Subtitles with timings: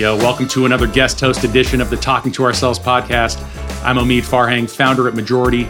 [0.00, 3.38] Yo, welcome to another guest host edition of the Talking to Ourselves podcast.
[3.84, 5.68] I'm Omid Farhang, founder at Majority.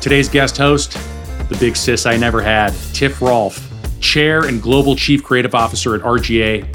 [0.00, 0.92] Today's guest host,
[1.50, 3.62] the big sis I never had, Tiff Rolfe,
[4.00, 6.66] chair and global chief creative officer at RGA.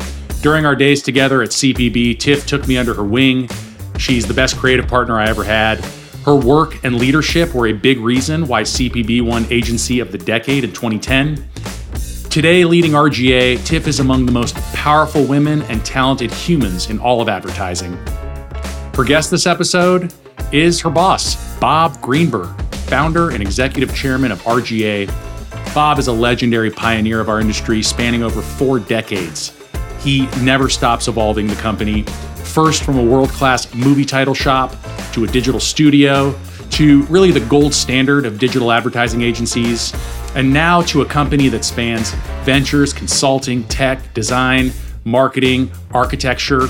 [0.43, 3.49] During our days together at CPB, Tiff took me under her wing.
[3.97, 5.83] She's the best creative partner I ever had.
[6.23, 10.63] Her work and leadership were a big reason why CPB won Agency of the Decade
[10.63, 11.49] in 2010.
[12.31, 17.19] Today, leading RGA, Tiff is among the most powerful women and talented humans in all
[17.19, 17.91] of advertising.
[18.95, 20.13] Her guest this episode
[20.53, 22.55] is her boss, Bob Greenberg,
[22.87, 25.07] founder and executive chairman of RGA.
[25.75, 29.51] Bob is a legendary pioneer of our industry spanning over four decades.
[29.99, 32.03] He never stops evolving the company,
[32.45, 34.73] first from a world class movie title shop
[35.11, 36.33] to a digital studio
[36.69, 39.91] to really the gold standard of digital advertising agencies
[40.35, 42.11] and now to a company that spans
[42.43, 44.71] ventures, consulting, tech, design,
[45.03, 46.67] marketing, architecture.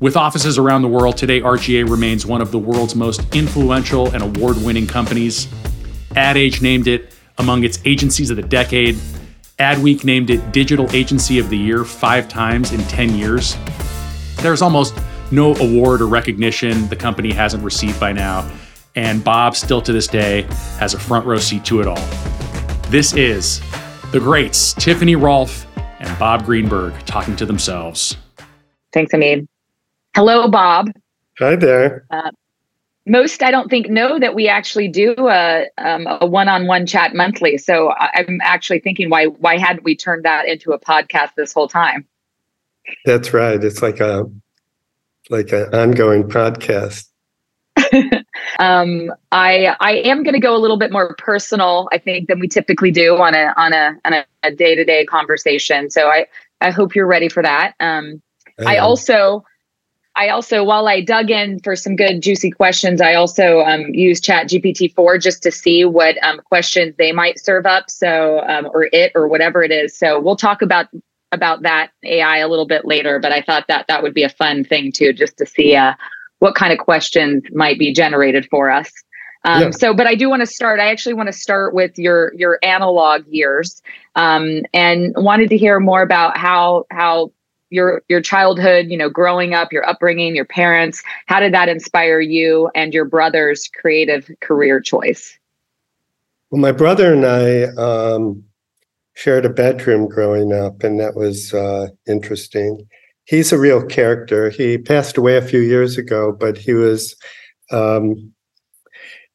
[0.00, 4.22] With offices around the world, today RGA remains one of the world's most influential and
[4.22, 5.48] award winning companies.
[6.14, 8.96] Ad Age named it among its agencies of the decade.
[9.58, 13.56] Adweek named it Digital Agency of the Year five times in 10 years.
[14.36, 14.94] There's almost
[15.30, 18.48] no award or recognition the company hasn't received by now,
[18.94, 20.42] and Bob, still to this day,
[20.78, 22.53] has a front row seat to it all.
[22.94, 23.60] This is
[24.12, 25.66] the greats, Tiffany Rolfe
[25.98, 28.16] and Bob Greenberg, talking to themselves.
[28.92, 29.48] Thanks, Omid.
[30.14, 30.92] Hello, Bob.
[31.40, 32.06] Hi there.
[32.12, 32.30] Uh,
[33.04, 37.58] most, I don't think, know that we actually do a, um, a one-on-one chat monthly.
[37.58, 41.66] So I'm actually thinking, why why hadn't we turned that into a podcast this whole
[41.66, 42.06] time?
[43.04, 43.64] That's right.
[43.64, 44.30] It's like a
[45.30, 47.08] like an ongoing podcast.
[48.58, 52.40] um, I I am going to go a little bit more personal, I think, than
[52.40, 55.90] we typically do on a on a on a day to day conversation.
[55.90, 56.26] So I
[56.60, 57.74] I hope you're ready for that.
[57.80, 58.22] Um,
[58.58, 59.44] I, I also
[60.16, 64.22] I also, while I dug in for some good juicy questions, I also um, used
[64.22, 67.90] Chat GPT four just to see what um, questions they might serve up.
[67.90, 69.96] So um, or it or whatever it is.
[69.96, 70.86] So we'll talk about
[71.32, 73.18] about that AI a little bit later.
[73.18, 75.94] But I thought that that would be a fun thing too, just to see uh,
[76.38, 78.90] what kind of questions might be generated for us.
[79.44, 79.70] Um, yeah.
[79.70, 80.80] So, but I do want to start.
[80.80, 83.82] I actually want to start with your your analog years,
[84.14, 87.30] um, and wanted to hear more about how how
[87.68, 91.02] your your childhood, you know, growing up, your upbringing, your parents.
[91.26, 95.38] How did that inspire you and your brother's creative career choice?
[96.50, 98.44] Well, my brother and I um,
[99.14, 102.88] shared a bedroom growing up, and that was uh, interesting
[103.24, 104.50] he's a real character.
[104.50, 107.16] He passed away a few years ago, but he was
[107.70, 108.32] um,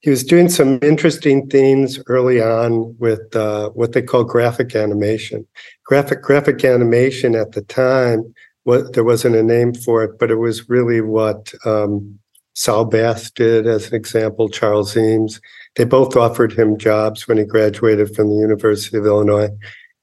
[0.01, 5.45] he was doing some interesting things early on with uh, what they call graphic animation.
[5.85, 8.33] Graphic graphic animation at the time,
[8.63, 12.17] what there wasn't a name for it, but it was really what um,
[12.53, 14.49] Saul Bass did, as an example.
[14.49, 15.41] Charles Eames.
[15.75, 19.49] They both offered him jobs when he graduated from the University of Illinois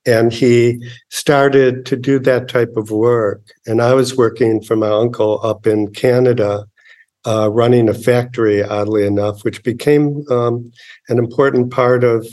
[0.07, 0.81] and he
[1.11, 3.43] started to do that type of work.
[3.67, 6.65] And I was working for my uncle up in Canada,
[7.27, 10.71] uh, running a factory, oddly enough, which became um,
[11.09, 12.25] an important part of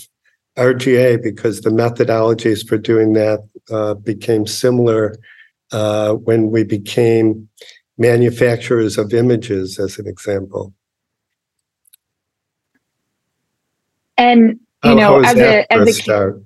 [0.56, 3.40] RGA because the methodologies for doing that
[3.72, 5.18] uh, became similar
[5.72, 7.50] uh, when we became
[7.98, 10.74] manufacturers of images, as an example.
[14.16, 16.44] And you know, as a as a start?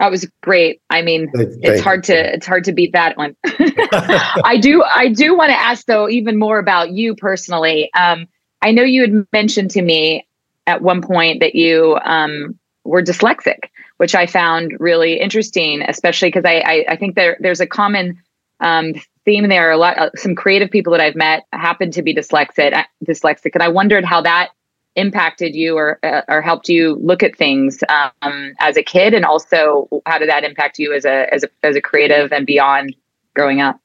[0.00, 0.80] That was great.
[0.90, 2.14] I mean, Thank it's hard you.
[2.14, 3.36] to it's hard to beat that one.
[3.44, 7.90] I do I do want to ask though even more about you personally.
[7.94, 8.26] Um,
[8.60, 10.26] I know you had mentioned to me
[10.66, 13.68] at one point that you um, were dyslexic,
[13.98, 18.22] which I found really interesting, especially because I, I, I think there there's a common
[18.60, 18.94] um,
[19.24, 19.70] theme there.
[19.70, 23.62] A lot uh, some creative people that I've met happen to be dyslexic, dyslexic, and
[23.62, 24.50] I wondered how that
[24.96, 29.24] impacted you or uh, or helped you look at things um, as a kid, and
[29.24, 32.94] also how did that impact you as a as a as a creative and beyond
[33.34, 33.80] growing up?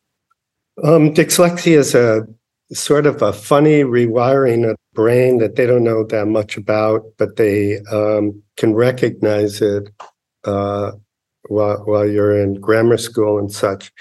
[0.84, 2.28] Um, dyslexia is a
[2.72, 7.04] sort of a funny rewiring of the brain that they don't know that much about,
[7.18, 9.90] but they um, can recognize it
[10.46, 10.92] uh,
[11.48, 13.92] while while you're in grammar school and such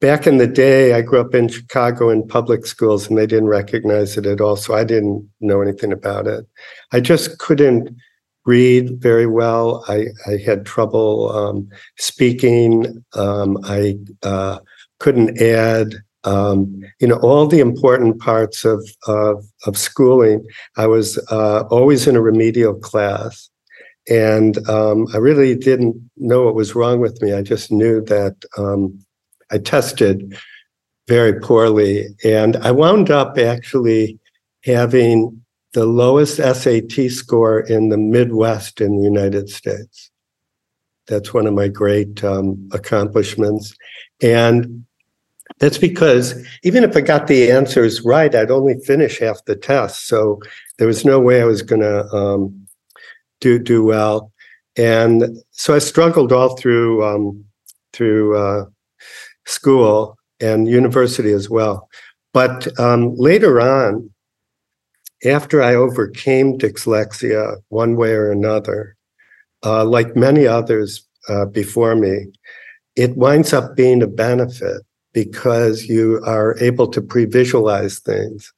[0.00, 3.48] back in the day, I grew up in Chicago in public schools and they didn't
[3.48, 4.56] recognize it at all.
[4.56, 6.46] So I didn't know anything about it.
[6.92, 7.96] I just couldn't
[8.44, 9.84] read very well.
[9.88, 13.04] I, I had trouble um, speaking.
[13.14, 14.60] Um, I uh,
[14.98, 15.94] couldn't add.
[16.24, 20.44] Um, you know all the important parts of of, of schooling.
[20.76, 23.48] I was uh, always in a remedial class,
[24.10, 27.32] and um, I really didn't know what was wrong with me.
[27.32, 29.05] I just knew that um,
[29.50, 30.36] I tested
[31.08, 32.08] very poorly.
[32.24, 34.18] And I wound up actually
[34.64, 40.10] having the lowest SAT score in the Midwest in the United States.
[41.06, 43.76] That's one of my great um, accomplishments.
[44.22, 44.84] And
[45.58, 46.34] that's because
[46.64, 50.08] even if I got the answers right, I'd only finish half the test.
[50.08, 50.40] So
[50.78, 52.66] there was no way I was going to um,
[53.40, 54.32] do do well.
[54.76, 57.44] And so I struggled all through um,
[57.92, 58.64] through uh,
[59.46, 61.88] school and university as well.
[62.32, 64.10] But um, later on,
[65.24, 68.96] after I overcame dyslexia one way or another,
[69.64, 72.26] uh, like many others uh, before me,
[72.94, 74.82] it winds up being a benefit
[75.12, 78.52] because you are able to pre visualize things.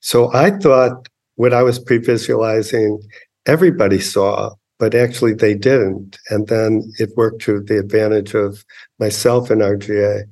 [0.00, 3.00] So I thought what I was pre visualizing,
[3.46, 6.18] everybody saw, but actually they didn't.
[6.30, 8.64] And then it worked to the advantage of
[8.98, 10.24] myself and RGA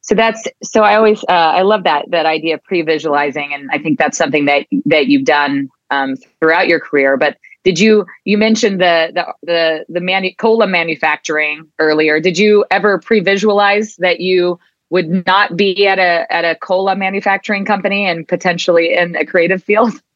[0.00, 3.78] so that's so i always uh, i love that that idea of pre-visualizing and i
[3.78, 7.16] think that's something that that you've done um, throughout your career.
[7.16, 12.20] But did you you mentioned the the the, the manu- cola manufacturing earlier.
[12.20, 14.58] Did you ever pre-visualize that you
[14.90, 19.62] would not be at a at a cola manufacturing company and potentially in a creative
[19.62, 19.92] field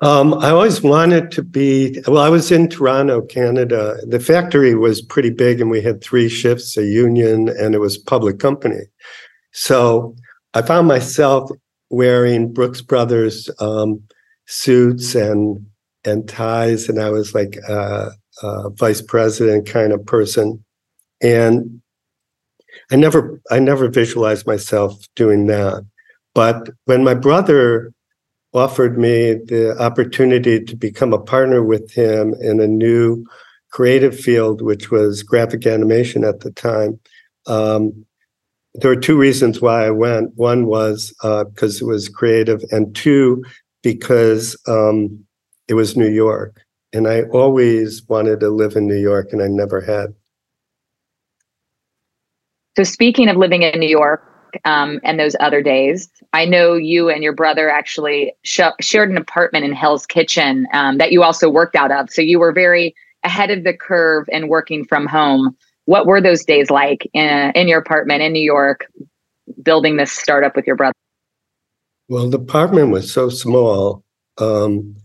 [0.00, 2.00] um, I always wanted to be.
[2.06, 3.96] Well, I was in Toronto, Canada.
[4.06, 7.96] The factory was pretty big, and we had three shifts, a union, and it was
[7.96, 8.82] public company.
[9.52, 10.16] So
[10.54, 11.50] I found myself
[11.90, 14.02] wearing Brooks Brothers um,
[14.46, 15.64] suits and
[16.04, 18.10] and ties, and I was like a,
[18.42, 20.62] a vice president kind of person.
[21.22, 21.80] And
[22.90, 25.86] I never, I never visualized myself doing that.
[26.34, 27.92] But when my brother
[28.54, 33.26] offered me the opportunity to become a partner with him in a new
[33.70, 36.98] creative field, which was graphic animation at the time.
[37.46, 38.06] Um,
[38.74, 40.32] there were two reasons why I went.
[40.36, 43.44] One was because uh, it was creative, and two,
[43.82, 45.24] because um,
[45.68, 46.60] it was New York.
[46.92, 50.14] And I always wanted to live in New York, and I never had.
[52.76, 54.33] So, speaking of living in New York,
[54.64, 56.08] um, and those other days.
[56.32, 60.98] I know you and your brother actually sh- shared an apartment in Hell's Kitchen um,
[60.98, 62.10] that you also worked out of.
[62.10, 65.56] So you were very ahead of the curve in working from home.
[65.86, 68.86] What were those days like in, in your apartment in New York,
[69.62, 70.94] building this startup with your brother?
[72.08, 74.02] Well, the apartment was so small.
[74.38, 74.96] Um,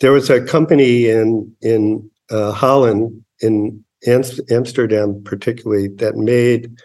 [0.00, 6.76] there was a company in in uh, Holland, in Amsterdam, particularly, that made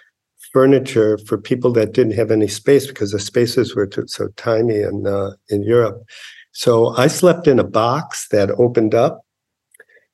[0.52, 4.82] furniture for people that didn't have any space because the spaces were too, so tiny
[4.82, 6.04] in uh, in Europe.
[6.52, 9.26] So I slept in a box that opened up,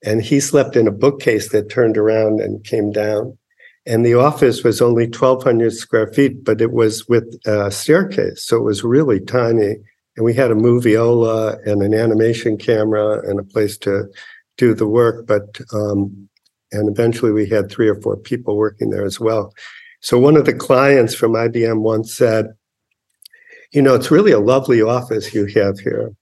[0.03, 3.37] and he slept in a bookcase that turned around and came down.
[3.87, 8.57] And the office was only 1,200 square feet, but it was with a staircase, so
[8.57, 9.75] it was really tiny.
[10.17, 14.05] And we had a moviola and an animation camera and a place to
[14.57, 15.27] do the work.
[15.27, 16.29] But um,
[16.71, 19.53] and eventually we had three or four people working there as well.
[20.05, 22.53] So one of the clients from IBM once said,
[23.73, 26.13] you know, it's really a lovely office you have here,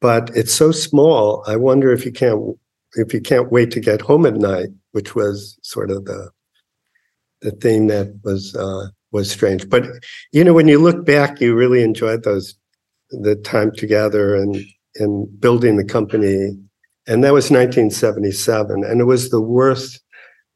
[0.00, 1.44] but it's so small.
[1.46, 2.56] I wonder if you can't
[2.94, 6.30] if you can't wait to get home at night, which was sort of the
[7.42, 9.68] the thing that was uh, was strange.
[9.68, 9.84] But
[10.32, 12.54] you know, when you look back, you really enjoyed those
[13.10, 14.56] the time together and
[14.96, 16.58] and building the company.
[17.06, 20.00] And that was 1977, and it was the worst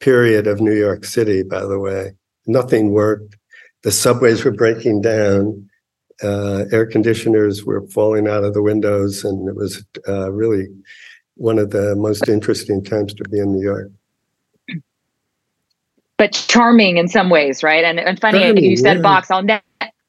[0.00, 2.14] period of New York City, by the way
[2.46, 3.36] nothing worked.
[3.82, 5.68] The subways were breaking down.
[6.22, 10.68] Uh, air conditioners were falling out of the windows, and it was uh, really
[11.34, 13.90] one of the most interesting times to be in New York.
[16.18, 17.84] But charming in some ways, right?
[17.84, 19.02] And, and funny, charming, you said yeah.
[19.02, 19.30] box.
[19.30, 19.44] I'll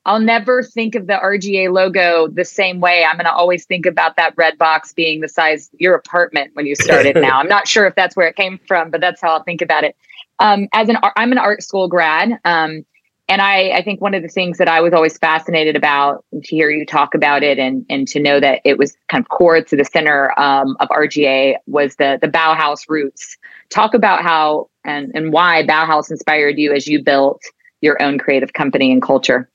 [0.06, 3.06] I'll never think of the RGA logo the same way.
[3.06, 6.66] I'm going to always think about that red box being the size your apartment when
[6.66, 7.16] you started.
[7.22, 9.62] now, I'm not sure if that's where it came from, but that's how I'll think
[9.62, 9.96] about it
[10.40, 12.86] um, as an I'm an art school grad, um,
[13.28, 16.56] and I I think one of the things that I was always fascinated about to
[16.56, 19.62] hear you talk about it and and to know that it was kind of core
[19.62, 23.38] to the center um, of RGA was the the Bauhaus roots.
[23.70, 27.42] Talk about how and and why Bauhaus inspired you as you built
[27.82, 29.50] your own creative company and culture.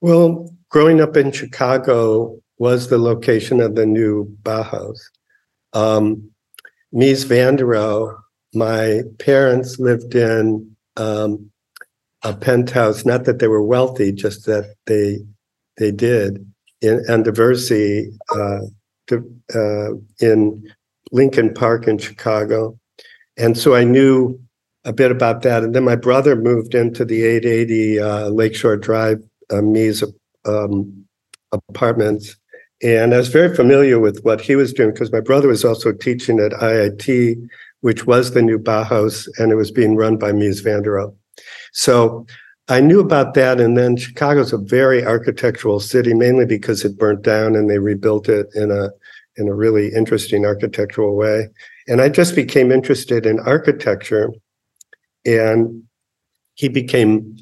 [0.00, 4.98] Well, growing up in Chicago was the location of the new Bauhaus.
[5.72, 6.30] Um,
[6.94, 8.16] Mies van der Rohe
[8.56, 11.50] my parents lived in um,
[12.22, 13.04] a penthouse.
[13.04, 15.18] Not that they were wealthy, just that they
[15.76, 18.60] they did in Anniversary uh,
[19.54, 20.72] uh, in
[21.12, 22.78] Lincoln Park in Chicago,
[23.36, 24.40] and so I knew
[24.86, 25.64] a bit about that.
[25.64, 29.18] And then my brother moved into the 880 uh, Lakeshore Drive
[29.50, 30.02] uh, Mies
[30.44, 31.04] um,
[31.52, 32.36] apartments.
[32.82, 35.92] And I was very familiar with what he was doing because my brother was also
[35.92, 37.48] teaching at IIT,
[37.86, 41.14] which was the new Bauhaus, and it was being run by Mies van der Rohe.
[41.72, 42.26] So
[42.66, 43.60] I knew about that.
[43.60, 48.28] And then Chicago's a very architectural city, mainly because it burnt down and they rebuilt
[48.28, 48.90] it in a
[49.36, 51.48] in a really interesting architectural way.
[51.86, 54.32] And I just became interested in architecture
[55.24, 55.84] and
[56.54, 57.36] he became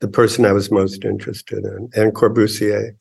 [0.00, 2.96] the person I was most interested in, and Corbusier.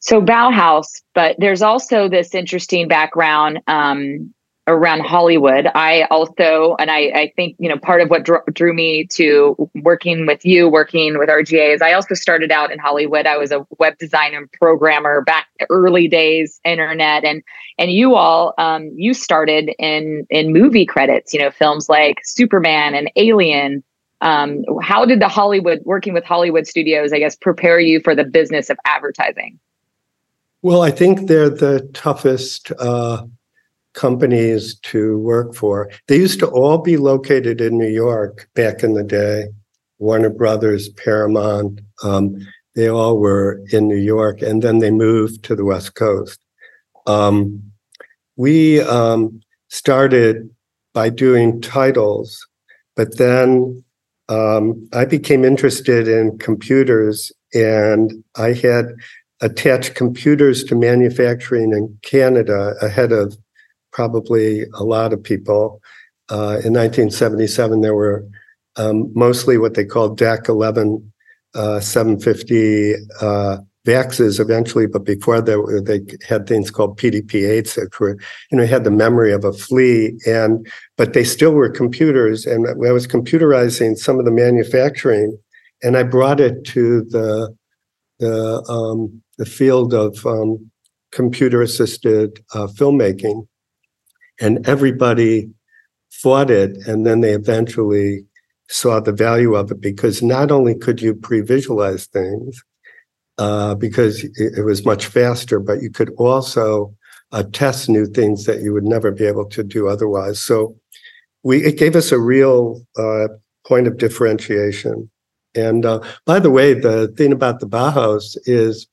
[0.00, 4.34] So Bauhaus, but there's also this interesting background um,
[4.68, 5.66] around Hollywood.
[5.74, 9.56] I also, and I, I think, you know, part of what drew, drew me to
[9.74, 13.26] working with you, working with RGA is I also started out in Hollywood.
[13.26, 17.42] I was a web designer and programmer back early days, internet, and
[17.78, 22.94] and you all, um, you started in in movie credits, you know, films like Superman
[22.94, 23.82] and Alien.
[24.20, 28.22] Um, how did the Hollywood working with Hollywood studios, I guess, prepare you for the
[28.22, 29.58] business of advertising?
[30.60, 32.70] Well, I think they're the toughest.
[32.78, 33.24] Uh
[33.94, 35.90] companies to work for.
[36.08, 39.48] They used to all be located in New York back in the day.
[39.98, 42.36] Warner Brothers, Paramount, um,
[42.74, 46.40] they all were in New York, and then they moved to the West Coast.
[47.06, 47.62] Um,
[48.36, 50.48] we um, started
[50.94, 52.46] by doing titles,
[52.96, 53.84] but then
[54.28, 58.94] um, I became interested in computers, and I had
[59.40, 63.36] attached computers to manufacturing in Canada ahead of
[63.92, 65.80] probably a lot of people.
[66.28, 68.26] Uh, in 1977, there were
[68.76, 71.12] um, mostly what they called DEC 11
[71.54, 78.16] uh, 750 uh, VAXs eventually, but before that, they had things called PDP-8s that were,
[78.50, 82.46] you know, had the memory of a flea, and but they still were computers.
[82.46, 85.36] And I was computerizing some of the manufacturing,
[85.82, 87.54] and I brought it to the
[88.20, 90.70] the um, the field of um,
[91.10, 93.46] computer assisted uh, filmmaking
[94.42, 95.48] and everybody
[96.10, 98.24] fought it and then they eventually
[98.68, 102.62] saw the value of it because not only could you pre-visualize things
[103.38, 106.94] uh, because it, it, was much faster but you could also
[107.32, 110.38] uh, test new things that you would never be able to do otherwise.
[110.38, 110.76] So
[111.42, 113.28] we it gave us a real uh,
[113.66, 115.10] point of differentiation.
[115.54, 118.86] And uh, by the way the thing about the bauhaus is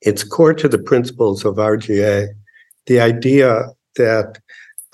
[0.00, 2.28] it's core to the principles of rga
[2.86, 3.64] the idea
[3.98, 4.40] that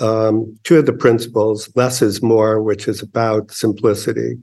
[0.01, 4.37] um, two of the principles less is more, which is about simplicity,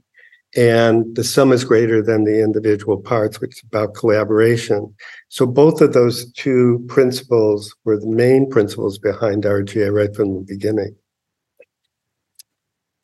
[0.56, 4.94] and the sum is greater than the individual parts, which is about collaboration.
[5.28, 10.44] So both of those two principles were the main principles behind RGA right from the
[10.46, 10.94] beginning.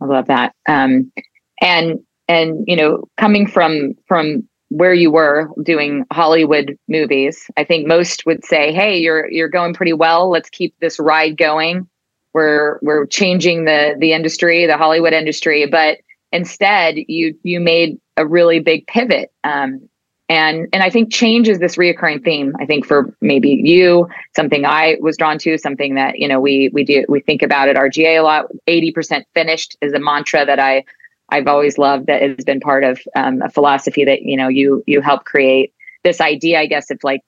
[0.01, 0.55] I love that.
[0.69, 1.13] Um,
[1.61, 1.99] and
[2.29, 8.27] and you know, coming from from where you were doing Hollywood movies, I think most
[8.27, 10.31] would say, "Hey, you're you're going pretty well.
[10.31, 11.89] Let's keep this ride going."
[12.35, 15.99] we're we're changing the the industry, the Hollywood industry, but
[16.33, 19.33] instead you you made a really big pivot.
[19.45, 19.89] Um,
[20.29, 22.55] and and I think change is this reoccurring theme.
[22.61, 26.71] I think for maybe you, something I was drawn to, something that you know we
[26.73, 28.47] we do we think about at RGA a lot.
[28.67, 30.85] Eighty percent finished is a mantra that I
[31.31, 32.07] I've always loved.
[32.07, 35.25] That it has been part of um, a philosophy that you know you you help
[35.25, 35.73] create
[36.05, 37.23] this idea, I guess, of like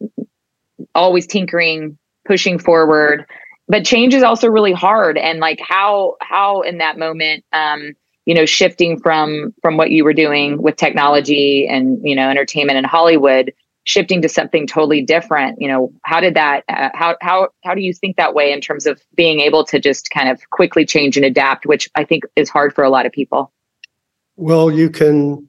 [0.95, 3.27] always tinkering, pushing forward,
[3.71, 7.93] but change is also really hard and like how how in that moment um
[8.27, 12.77] you know shifting from from what you were doing with technology and you know entertainment
[12.77, 13.53] in hollywood
[13.85, 17.81] shifting to something totally different you know how did that uh, how how how do
[17.81, 21.17] you think that way in terms of being able to just kind of quickly change
[21.17, 23.53] and adapt which i think is hard for a lot of people
[24.41, 25.49] well you can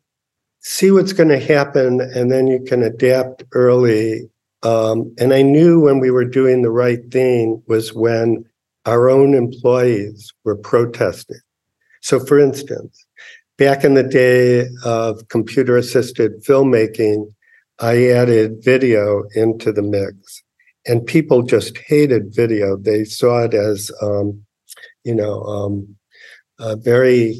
[0.59, 4.29] see what's going to happen and then you can adapt early
[4.63, 8.45] um, and I knew when we were doing the right thing was when
[8.85, 11.39] our own employees were protesting.
[12.01, 13.05] So, for instance,
[13.57, 17.33] back in the day of computer assisted filmmaking,
[17.79, 20.43] I added video into the mix,
[20.87, 22.77] and people just hated video.
[22.77, 24.43] They saw it as, um,
[25.03, 25.95] you know, um,
[26.83, 27.35] very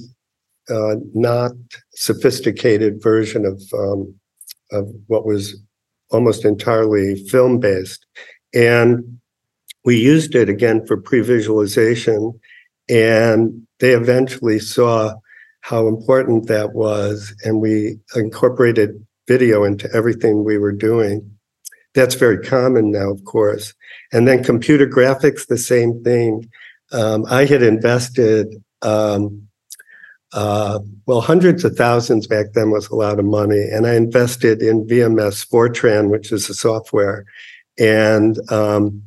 [0.72, 1.51] uh, not
[1.94, 4.16] sophisticated version of um,
[4.72, 5.62] of what was
[6.12, 8.06] almost entirely film based.
[8.54, 9.20] And
[9.84, 12.40] we used it again for pre visualization.
[12.90, 15.16] And they eventually saw
[15.62, 17.34] how important that was.
[17.44, 21.38] And we incorporated video into everything we were doing.
[21.94, 23.74] That's very common now, of course.
[24.12, 26.50] And then computer graphics, the same thing.
[26.92, 28.48] Um, I had invested
[28.82, 29.48] um,
[30.34, 33.68] uh, well, hundreds of thousands back then was a lot of money.
[33.72, 37.26] And I invested in VMS Fortran, which is a software.
[37.78, 39.04] And um,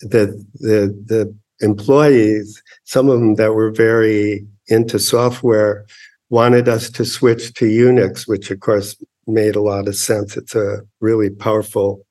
[0.00, 5.86] the, the, the employees, some of them that were very into software,
[6.30, 10.36] wanted us to switch to Unix, which of course made a lot of sense.
[10.36, 12.04] It's a really powerful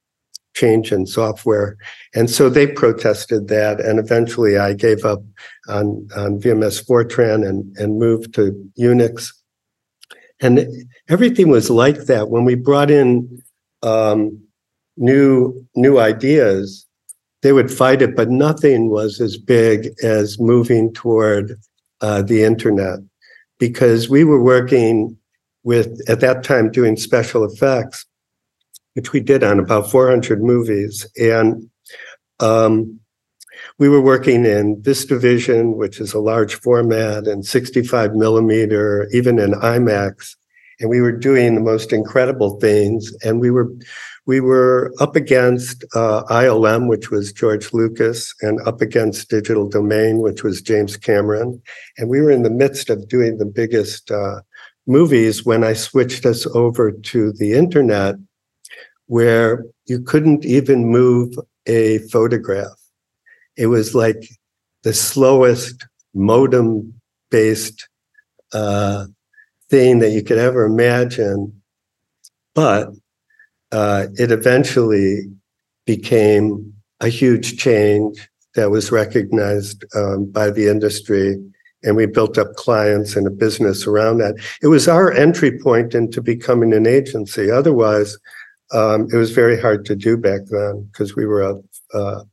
[0.55, 1.77] change in software.
[2.15, 3.79] And so they protested that.
[3.79, 5.21] And eventually I gave up
[5.67, 9.31] on, on VMS Fortran and, and moved to Unix.
[10.39, 10.67] And
[11.09, 12.29] everything was like that.
[12.29, 13.41] When we brought in
[13.83, 14.39] um,
[14.95, 16.85] new, new ideas,
[17.41, 21.59] they would fight it, but nothing was as big as moving toward
[22.01, 22.99] uh, the internet
[23.59, 25.17] because we were working
[25.63, 28.05] with, at that time, doing special effects,
[28.93, 31.05] which we did on about 400 movies.
[31.19, 31.69] And
[32.39, 32.96] um,
[33.79, 39.51] we were working in VistaVision, which is a large format, and 65 millimeter, even in
[39.51, 40.35] IMAX.
[40.79, 43.13] And we were doing the most incredible things.
[43.23, 43.71] And we were
[44.25, 50.17] we were up against uh, ILM, which was George Lucas, and up against Digital Domain,
[50.17, 51.61] which was James Cameron.
[51.97, 54.41] And we were in the midst of doing the biggest uh,
[54.85, 58.15] movies when I switched us over to the internet,
[59.05, 61.33] where you couldn't even move
[61.65, 62.76] a photograph.
[63.57, 64.27] It was like
[64.83, 66.93] the slowest modem
[67.29, 67.87] based
[68.53, 69.05] uh,
[69.69, 71.61] thing that you could ever imagine.
[72.53, 72.89] But
[73.71, 75.23] uh, it eventually
[75.85, 81.37] became a huge change that was recognized um, by the industry
[81.83, 84.35] and we built up clients and a business around that.
[84.61, 87.51] It was our entry point into becoming an agency.
[87.51, 88.17] Otherwise,
[88.73, 91.55] um, it was very hard to do back then because we were a,
[91.93, 92.23] uh,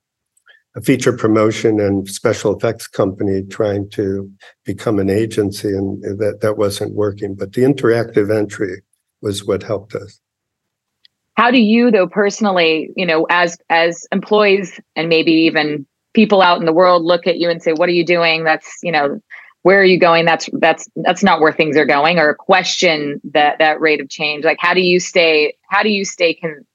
[0.77, 4.31] a feature promotion and special effects company trying to
[4.65, 7.35] become an agency, and that that wasn't working.
[7.35, 8.83] But the interactive entry
[9.21, 10.21] was what helped us.
[11.37, 16.59] How do you, though, personally, you know, as as employees and maybe even people out
[16.59, 18.45] in the world look at you and say, "What are you doing?
[18.45, 19.21] That's you know."
[19.63, 23.59] where are you going that's that's that's not where things are going or question that
[23.59, 26.67] that rate of change like how do you stay how do you stay con-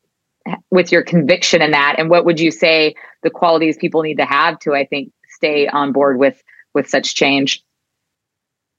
[0.71, 4.25] with your conviction in that and what would you say the qualities people need to
[4.25, 6.41] have to i think stay on board with
[6.73, 7.63] with such change.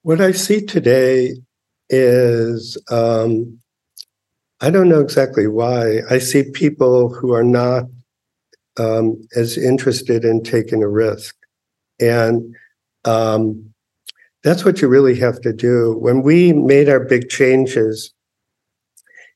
[0.03, 1.35] What i see today
[1.89, 3.59] is um,
[4.61, 6.01] i don't know exactly why.
[6.09, 7.85] I see people who are not
[8.79, 11.37] um, as interested in taking a risk.
[12.01, 12.55] And
[13.05, 13.73] um,
[14.43, 15.97] that's what you really have to do.
[15.99, 18.13] When we made our big changes,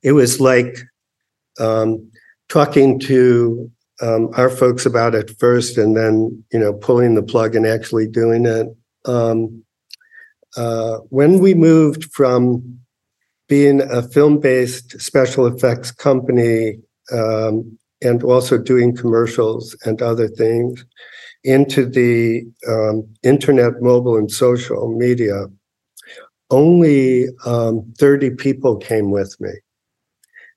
[0.03, 0.79] it was like
[1.61, 2.11] um,
[2.49, 7.55] talking to um, our folks about it first and then, you know, pulling the plug
[7.55, 8.69] and actually doing it.
[9.05, 9.65] Um,
[10.57, 12.79] uh, when we moved from
[13.49, 16.79] being a film based special effects company
[17.13, 20.85] um, and also doing commercials and other things,
[21.45, 25.45] into the um, internet, mobile, and social media,
[26.51, 29.51] only um, 30 people came with me.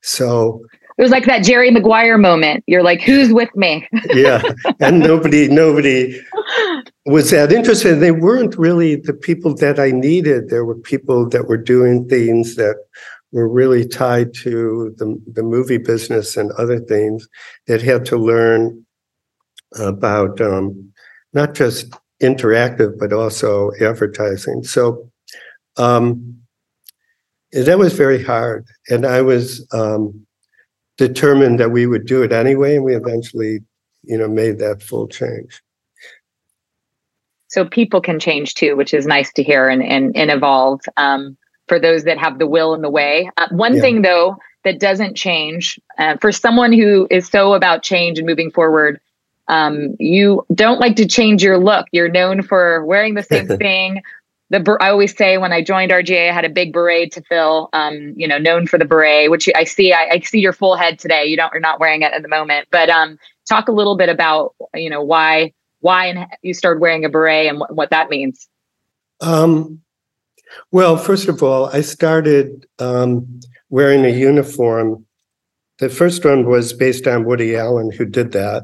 [0.01, 0.65] So
[0.97, 2.63] it was like that Jerry Maguire moment.
[2.67, 3.87] You're like, who's with me?
[4.13, 4.41] yeah.
[4.79, 6.19] And nobody, nobody
[7.05, 7.95] was that interested.
[7.95, 10.49] They weren't really the people that I needed.
[10.49, 12.77] There were people that were doing things that
[13.31, 17.27] were really tied to the, the movie business and other things
[17.67, 18.85] that had to learn
[19.79, 20.91] about um,
[21.33, 24.63] not just interactive but also advertising.
[24.63, 25.11] So
[25.77, 26.37] um,
[27.51, 30.26] that was very hard, and I was um,
[30.97, 33.59] determined that we would do it anyway, and we eventually,
[34.03, 35.61] you know, made that full change.
[37.49, 40.81] So people can change too, which is nice to hear and and, and evolve.
[40.97, 43.29] Um, for those that have the will and the way.
[43.35, 43.81] Uh, one yeah.
[43.81, 48.51] thing though that doesn't change uh, for someone who is so about change and moving
[48.51, 49.01] forward
[49.47, 51.87] um, you don't like to change your look.
[51.91, 54.01] You're known for wearing the same thing.
[54.49, 57.69] The I always say when I joined RGA, I had a big beret to fill.
[57.73, 59.91] Um, you know, known for the beret, which I see.
[59.91, 61.25] I, I, see your full head today.
[61.25, 61.51] You don't.
[61.51, 62.67] You're not wearing it at the moment.
[62.71, 67.03] But um, talk a little bit about you know why why and you started wearing
[67.03, 68.47] a beret and what, what that means.
[69.19, 69.81] Um,
[70.71, 75.05] well, first of all, I started um, wearing a uniform.
[75.79, 78.63] The first one was based on Woody Allen, who did that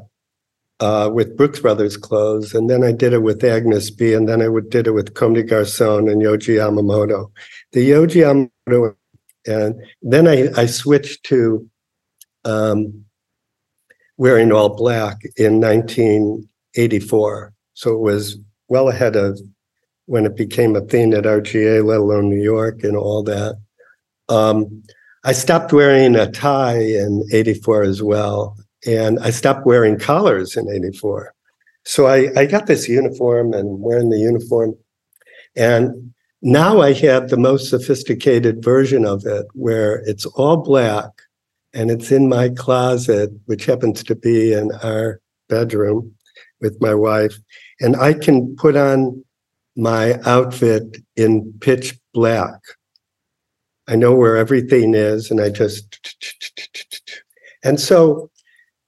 [0.80, 4.42] uh, with Brooks Brothers clothes, and then I did it with Agnes B, and then
[4.42, 7.30] I would, did it with Comme des Garçons and Yohji Yamamoto.
[7.72, 8.96] The Yohji Yamamoto,
[9.46, 11.68] and then I, I switched to
[12.44, 13.04] um,
[14.16, 17.52] wearing all black in 1984.
[17.74, 19.40] So it was well ahead of
[20.06, 23.56] when it became a thing at RGA, let alone New York and all that.
[24.28, 24.82] Um,
[25.24, 28.56] I stopped wearing a tie in 84 as well.
[28.86, 31.34] And I stopped wearing collars in 84.
[31.84, 34.74] So I, I got this uniform and wearing the uniform.
[35.56, 41.10] And now I have the most sophisticated version of it where it's all black
[41.72, 46.14] and it's in my closet, which happens to be in our bedroom
[46.60, 47.36] with my wife.
[47.80, 49.24] And I can put on
[49.76, 52.60] my outfit in pitch black.
[53.88, 55.98] I know where everything is, and I just.
[57.62, 58.30] And so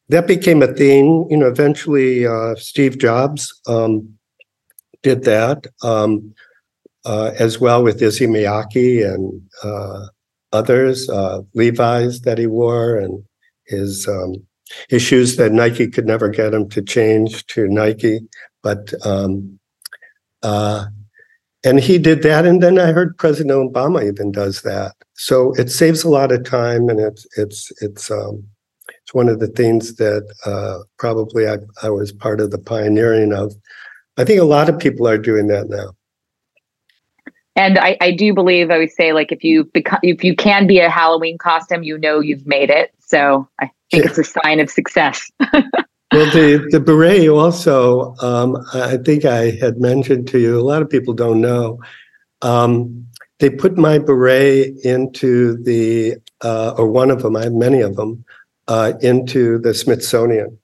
[0.09, 1.27] that became a thing.
[1.31, 4.17] You know, eventually uh, Steve Jobs um,
[5.03, 6.35] did that um,
[7.05, 10.07] uh, as well with Issey Miyake and uh,
[10.53, 13.23] others, uh, Levi's that he wore, and
[13.67, 14.35] his um,
[14.89, 18.21] his shoes that Nike could never get him to change to Nike,
[18.63, 19.59] but um,
[20.43, 20.87] uh,
[21.65, 24.95] and he did that, and then I heard President Obama even does that.
[25.15, 28.45] So it saves a lot of time, and it's it's it's um,
[29.07, 33.33] it's one of the things that uh, probably I, I was part of the pioneering
[33.33, 33.55] of.
[34.17, 35.93] I think a lot of people are doing that now.
[37.55, 40.67] And I, I do believe I would say like if you become if you can
[40.67, 42.93] be a Halloween costume, you know you've made it.
[42.99, 44.11] So I think yeah.
[44.11, 45.31] it's a sign of success.
[45.41, 45.63] well,
[46.11, 50.59] the the beret also, um, I think I had mentioned to you.
[50.59, 51.79] A lot of people don't know.
[52.43, 53.07] Um,
[53.39, 57.37] they put my beret into the uh, or one of them.
[57.37, 58.25] I have many of them
[58.69, 60.59] uh, into the Smithsonian.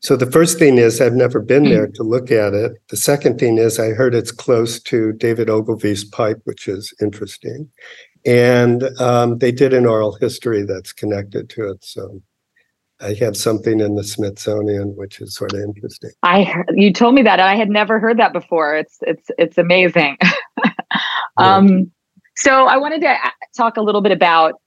[0.00, 1.70] So the first thing is I've never been hmm.
[1.70, 2.72] there to look at it.
[2.88, 7.70] The second thing is I heard it's close to David Ogilvy's pipe, which is interesting.
[8.26, 11.84] And um, they did an oral history that's connected to it.
[11.84, 12.20] So
[13.00, 16.10] I have something in the Smithsonian, which is sort of interesting.
[16.22, 18.76] I you told me that I had never heard that before.
[18.76, 20.18] It's it's it's amazing.
[21.36, 21.92] um,
[22.34, 23.16] so I wanted to
[23.56, 24.60] talk a little bit about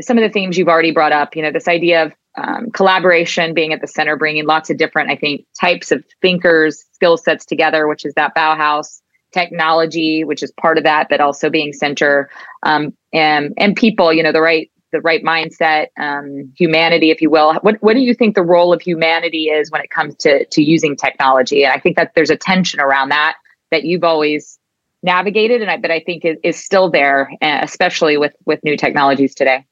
[0.00, 1.36] some of the themes you've already brought up.
[1.36, 5.10] You know, this idea of um, collaboration being at the center, bringing lots of different,
[5.10, 9.00] I think, types of thinkers, skill sets together, which is that Bauhaus
[9.32, 12.30] technology, which is part of that, but also being center
[12.62, 14.12] um, and and people.
[14.12, 17.54] You know, the right the right mindset, um, humanity, if you will.
[17.62, 20.62] What what do you think the role of humanity is when it comes to to
[20.62, 21.64] using technology?
[21.64, 23.36] And I think that there's a tension around that
[23.70, 24.58] that you've always
[25.02, 29.34] navigated, and I but I think is, is still there, especially with with new technologies
[29.34, 29.66] today.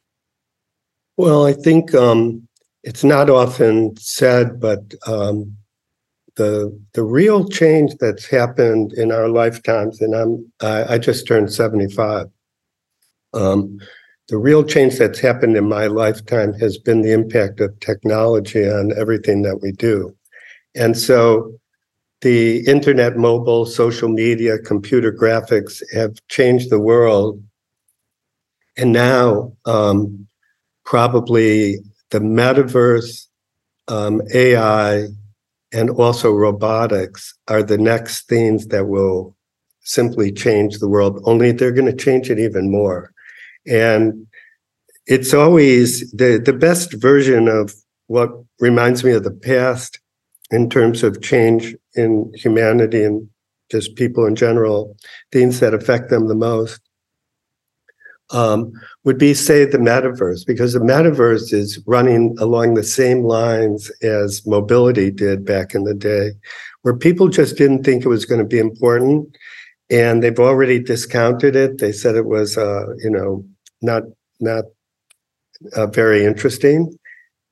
[1.21, 2.49] Well, I think um,
[2.83, 5.55] it's not often said, but um,
[6.37, 11.53] the the real change that's happened in our lifetimes, and I'm I, I just turned
[11.53, 12.29] seventy five.
[13.35, 13.79] Um,
[14.31, 18.97] the real change that's happened in my lifetime has been the impact of technology on
[18.97, 20.17] everything that we do,
[20.75, 21.53] and so
[22.23, 27.43] the internet, mobile, social media, computer graphics have changed the world,
[28.79, 30.27] and now um,
[30.90, 31.79] probably
[32.11, 33.29] the metaverse,
[33.87, 35.07] um, AI,
[35.72, 39.37] and also robotics are the next things that will
[39.83, 43.12] simply change the world, only they're going to change it even more.
[43.68, 44.26] And
[45.07, 47.72] it's always the, the best version of
[48.09, 50.00] what reminds me of the past
[50.50, 53.29] in terms of change in humanity and
[53.70, 54.96] just people in general,
[55.31, 56.81] things that affect them the most
[58.33, 58.73] um,
[59.05, 64.47] would be, say, the metaverse, because the metaverse is running along the same lines as
[64.47, 66.33] mobility did back in the day,
[66.83, 69.37] where people just didn't think it was going to be important.
[69.90, 71.79] And they've already discounted it.
[71.79, 73.45] They said it was, uh, you know,
[73.83, 74.05] not
[74.38, 74.64] not
[75.75, 76.97] uh, very interesting,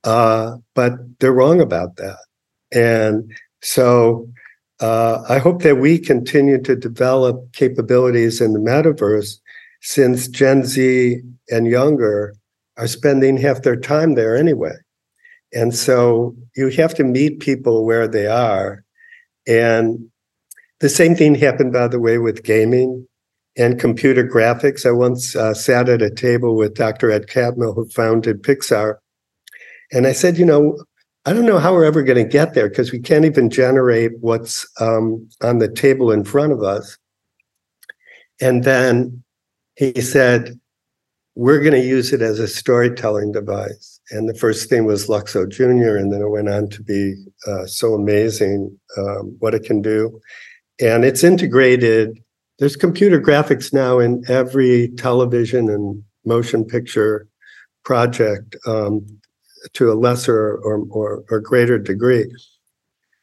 [0.05, 2.19] uh, but they're wrong about that.
[2.73, 4.29] And so
[4.81, 9.41] uh, I hope that we continue to develop capabilities in the metaverse
[9.81, 12.35] since Gen Z and younger
[12.77, 14.75] are spending half their time there anyway.
[15.53, 18.85] And so you have to meet people where they are.
[19.47, 20.11] And
[20.81, 23.07] the same thing happened, by the way, with gaming
[23.57, 24.87] and computer graphics.
[24.87, 27.11] I once uh, sat at a table with Dr.
[27.11, 28.97] Ed Catmull, who founded Pixar.
[29.91, 30.79] And I said, you know,
[31.25, 34.12] I don't know how we're ever going to get there because we can't even generate
[34.21, 36.97] what's um, on the table in front of us.
[38.41, 39.25] And then
[39.79, 40.59] he said,
[41.37, 44.01] we're going to use it as a storytelling device.
[44.11, 47.14] And the first thing was Luxo Junior, and then it went on to be
[47.47, 50.21] uh, so amazing um, what it can do.
[50.81, 52.19] And it's integrated.
[52.59, 57.29] There's computer graphics now in every television and motion picture
[57.85, 59.07] project um,
[59.75, 62.27] to a lesser or, or, or greater degree.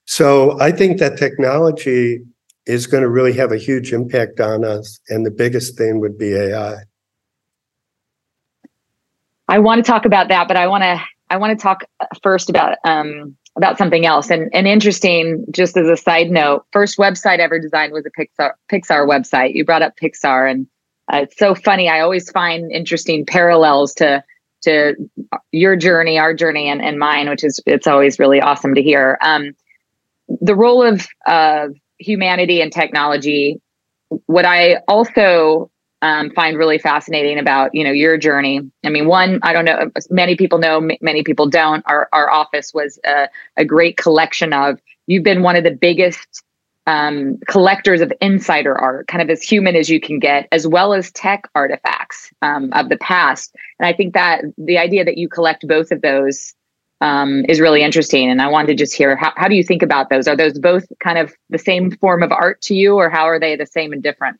[0.05, 2.21] So I think that technology
[2.65, 4.99] is going to really have a huge impact on us.
[5.09, 6.77] And the biggest thing would be AI.
[9.47, 10.99] I want to talk about that, but I want to
[11.29, 11.83] I want to talk
[12.21, 14.29] first about um, about something else.
[14.29, 18.53] And and interesting, just as a side note, first website ever designed was a Pixar
[18.71, 19.53] Pixar website.
[19.53, 20.67] You brought up Pixar, and
[21.13, 21.89] uh, it's so funny.
[21.89, 24.23] I always find interesting parallels to
[24.63, 24.95] to
[25.51, 29.17] your journey, our journey, and, and mine, which is it's always really awesome to hear.
[29.21, 29.55] Um,
[30.41, 31.67] the role of uh,
[31.97, 33.61] humanity and technology.
[34.25, 38.61] What I also um, find really fascinating about you know your journey.
[38.83, 41.83] I mean, one, I don't know, many people know, many people don't.
[41.87, 43.27] Our our office was a,
[43.57, 44.79] a great collection of.
[45.07, 46.43] You've been one of the biggest
[46.87, 50.93] um, collectors of insider art, kind of as human as you can get, as well
[50.93, 53.55] as tech artifacts um, of the past.
[53.79, 56.53] And I think that the idea that you collect both of those
[57.01, 58.29] um, is really interesting.
[58.29, 60.27] And I wanted to just hear how, how do you think about those?
[60.27, 63.39] Are those both kind of the same form of art to you, or how are
[63.39, 64.39] they the same and different?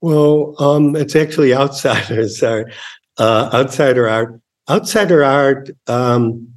[0.00, 2.38] Well, um, it's actually outsiders.
[2.40, 2.72] Sorry,
[3.18, 4.40] uh, outsider art.
[4.68, 6.48] Outsider art um,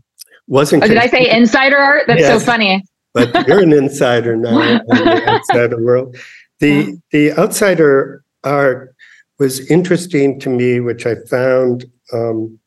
[0.48, 0.84] wasn't.
[0.84, 2.04] Oh, did I say insider art?
[2.08, 2.40] That's yes.
[2.40, 6.16] so funny but you're an insider now in the outsider world.
[6.60, 8.96] The the outsider art
[9.40, 12.60] was interesting to me, which I found um,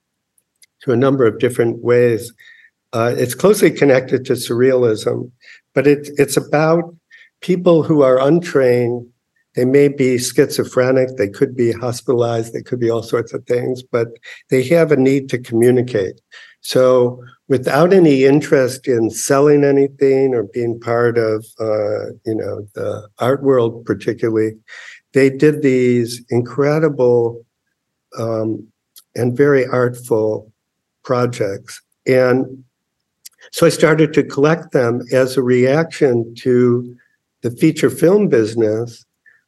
[0.82, 2.32] to a number of different ways.
[2.92, 5.30] Uh, it's closely connected to surrealism,
[5.74, 6.94] but it, it's about
[7.40, 9.06] people who are untrained.
[9.54, 13.82] They may be schizophrenic, they could be hospitalized, they could be all sorts of things,
[13.82, 14.08] but
[14.50, 16.20] they have a need to communicate.
[16.62, 23.08] So without any interest in selling anything or being part of, uh, you know, the
[23.18, 24.52] art world particularly,
[25.12, 27.44] they did these incredible
[28.18, 28.66] um,
[29.14, 30.51] and very artful
[31.04, 31.80] projects.
[32.06, 32.64] And
[33.50, 36.96] so I started to collect them as a reaction to
[37.42, 39.04] the feature film business,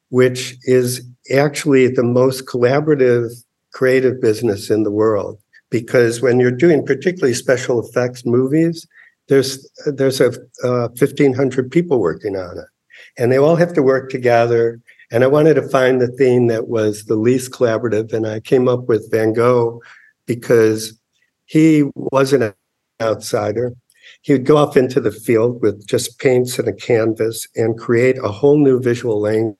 [0.09, 3.31] which is actually the most collaborative
[3.73, 5.39] creative business in the world.
[5.71, 8.87] Because when you're doing particularly special effects movies,
[9.29, 12.67] there's there's a uh, 1500 people working on it.
[13.17, 14.81] And they all have to work together.
[15.11, 18.13] And i wanted to find the thing that was the least collaborative.
[18.13, 19.81] And i came up with van gogh
[20.27, 20.99] because
[21.55, 22.53] he was an
[23.01, 23.67] outsider
[24.21, 28.19] he would go off into the field with just paints and a canvas and create
[28.19, 29.57] a whole new visual language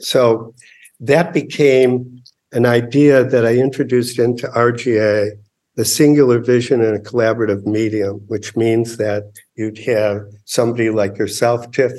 [0.00, 0.54] so
[1.00, 5.30] that became an idea that I introduced into RGA,
[5.76, 9.24] the singular vision in a collaborative medium, which means that
[9.56, 11.92] you'd have somebody like yourself, Tiff,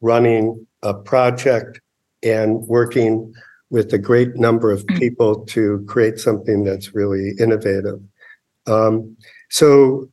[0.00, 1.80] running a project
[2.22, 3.32] and working
[3.70, 8.00] with a great number of people to create something that's really innovative.
[8.66, 9.16] Um,
[9.50, 10.08] so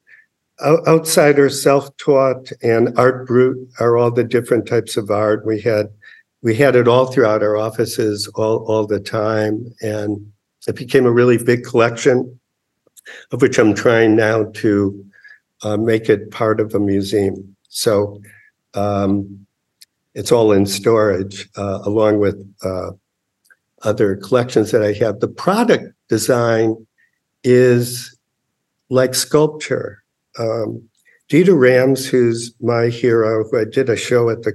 [0.63, 5.45] outsider, self-taught, and art brut are all the different types of art.
[5.45, 5.87] We had
[6.41, 9.73] we had it all throughout our offices all, all the time.
[9.81, 10.31] And
[10.67, 12.39] it became a really big collection,
[13.31, 15.05] of which I'm trying now to
[15.63, 17.55] uh, make it part of a museum.
[17.69, 18.21] So
[18.73, 19.45] um,
[20.15, 22.91] it's all in storage, uh, along with uh,
[23.83, 25.19] other collections that I have.
[25.19, 26.87] The product design
[27.43, 28.17] is
[28.91, 30.03] like sculpture.
[30.37, 30.83] Um,
[31.31, 34.51] Rams, who's my hero, who I did a show at the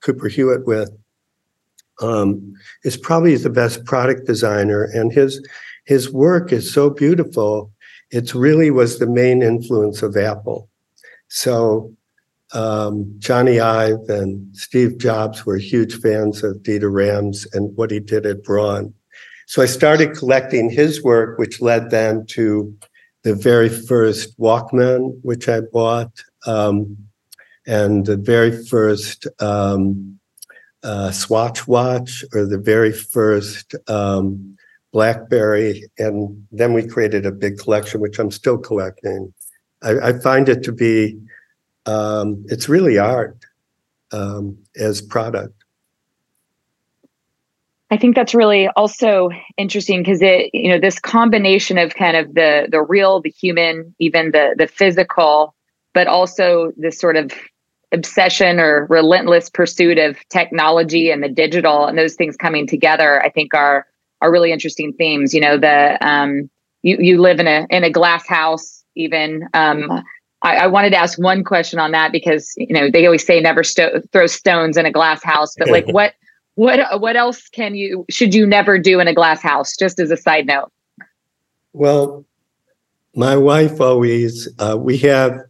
[0.00, 0.90] Cooper Hewitt with,
[2.00, 5.44] um, is probably the best product designer, and his
[5.86, 7.72] his work is so beautiful.
[8.12, 10.68] It really was the main influence of Apple.
[11.28, 11.92] So
[12.52, 17.98] um, Jony Ive and Steve Jobs were huge fans of Dieter Rams and what he
[17.98, 18.94] did at Braun.
[19.46, 22.72] So I started collecting his work, which led then to
[23.22, 26.96] the very first Walkman, which I bought, um,
[27.66, 30.18] and the very first um,
[30.82, 34.56] uh, Swatch watch or the very first um,
[34.92, 39.32] BlackBerry, and then we created a big collection, which I'm still collecting.
[39.82, 41.18] I, I find it to be,
[41.86, 43.36] um, it's really art
[44.12, 45.59] um, as product.
[47.90, 52.34] I think that's really also interesting because it, you know, this combination of kind of
[52.34, 55.54] the the real, the human, even the the physical,
[55.92, 57.32] but also this sort of
[57.92, 63.28] obsession or relentless pursuit of technology and the digital and those things coming together, I
[63.28, 63.86] think are
[64.20, 65.34] are really interesting themes.
[65.34, 66.48] You know, the um,
[66.82, 68.84] you you live in a in a glass house.
[68.96, 69.90] Even um,
[70.42, 73.40] I, I wanted to ask one question on that because you know they always say
[73.40, 76.14] never sto- throw stones in a glass house, but like what
[76.60, 79.74] what what else can you should you never do in a glass house?
[79.74, 80.70] Just as a side note.
[81.72, 82.26] Well,
[83.14, 85.40] my wife always uh, we have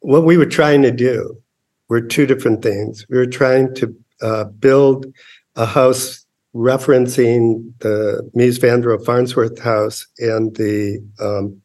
[0.00, 1.40] what we were trying to do
[1.88, 3.06] were two different things.
[3.08, 5.06] We were trying to uh, build
[5.54, 11.62] a house referencing the Mies van der Farnsworth house and the um,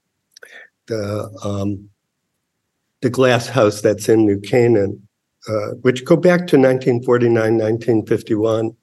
[0.85, 1.89] the um,
[3.01, 5.07] the glass house that's in New Canaan,
[5.47, 8.75] uh, which go back to 1949, 1951,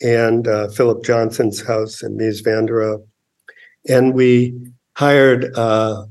[0.00, 3.06] and uh, Philip Johnson's house in Mies van der Rohe.
[3.88, 4.54] And we
[4.94, 6.04] hired uh,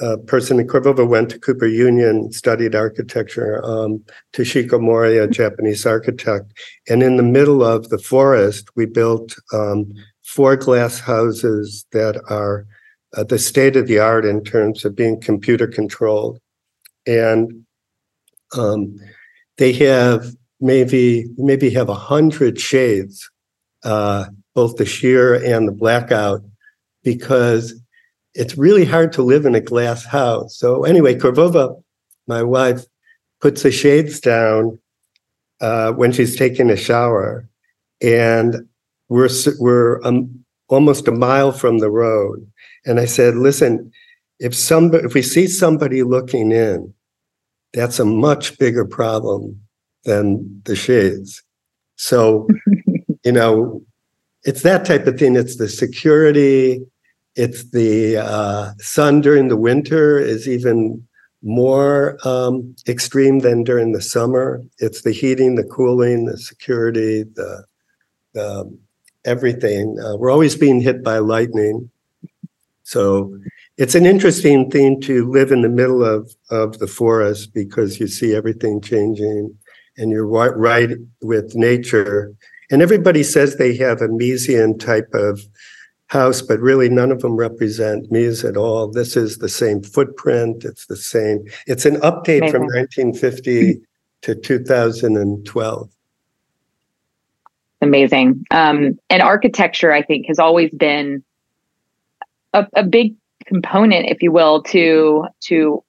[0.00, 5.84] a person in Cordoba, went to Cooper Union, studied architecture, um, Toshiko Mori, a Japanese
[5.84, 6.52] architect.
[6.88, 12.66] And in the middle of the forest, we built um, four glass houses that are
[13.16, 16.38] uh, the state of the art in terms of being computer controlled.
[17.06, 17.64] And
[18.56, 18.98] um,
[19.58, 23.28] they have maybe maybe have a hundred shades,
[23.84, 26.40] uh, both the sheer and the blackout,
[27.02, 27.74] because
[28.34, 30.56] it's really hard to live in a glass house.
[30.56, 31.80] So anyway, Korvova,
[32.26, 32.84] my wife,
[33.40, 34.78] puts the shades down
[35.60, 37.48] uh, when she's taking a shower,
[38.00, 38.68] and
[39.08, 42.48] we're we're um, almost a mile from the road.
[42.86, 43.90] And I said, "Listen,
[44.38, 46.94] if somebody, if we see somebody looking in,
[47.72, 49.60] that's a much bigger problem
[50.04, 51.42] than the shades."
[51.96, 52.48] So,
[53.24, 53.82] you know,
[54.44, 55.36] it's that type of thing.
[55.36, 56.80] It's the security
[57.38, 61.06] it's the uh, sun during the winter is even
[61.40, 64.60] more um, extreme than during the summer.
[64.78, 67.64] It's the heating, the cooling, the security, the,
[68.32, 68.76] the
[69.24, 70.00] everything.
[70.00, 71.88] Uh, we're always being hit by lightning.
[72.82, 73.38] So
[73.78, 78.08] it's an interesting thing to live in the middle of, of the forest because you
[78.08, 79.56] see everything changing
[79.96, 80.90] and you're right, right
[81.22, 82.34] with nature.
[82.72, 85.40] And everybody says they have a Miesian type of
[86.08, 88.90] house, but really none of them represent Mies at all.
[88.90, 90.64] This is the same footprint.
[90.64, 91.44] It's the same.
[91.68, 92.50] It's an update Amazing.
[92.50, 93.80] from 1950
[94.22, 95.90] to 2012.
[97.80, 98.44] Amazing.
[98.50, 101.22] Um, and architecture, I think, has always been
[102.54, 103.14] a, a big
[103.48, 105.82] component, if you will, to to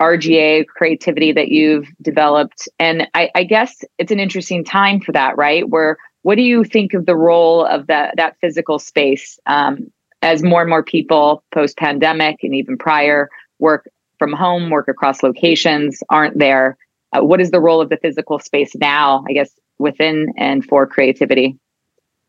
[0.00, 2.68] RGA creativity that you've developed.
[2.78, 5.68] And I, I guess it's an interesting time for that, right?
[5.68, 10.42] Where what do you think of the role of that that physical space um, as
[10.42, 16.02] more and more people post pandemic and even prior work from home, work across locations,
[16.08, 16.76] aren't there?
[17.12, 19.24] Uh, what is the role of the physical space now?
[19.28, 21.58] I guess within and for creativity.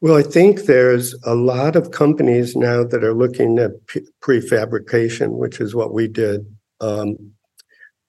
[0.03, 3.71] Well, I think there's a lot of companies now that are looking at
[4.19, 6.45] prefabrication, which is what we did.
[6.81, 7.31] Um,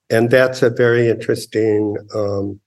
[0.09, 2.59] and that's a very interesting um,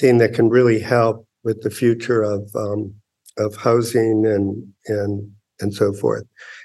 [0.00, 2.92] thing that can really help with the future of um,
[3.38, 6.24] of housing and and and so forth.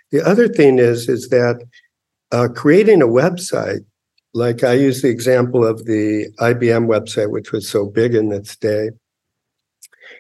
[0.09, 1.63] The other thing is is that
[2.31, 3.85] uh, creating a website,
[4.33, 8.55] like I use the example of the IBM website, which was so big in its
[8.55, 8.89] day,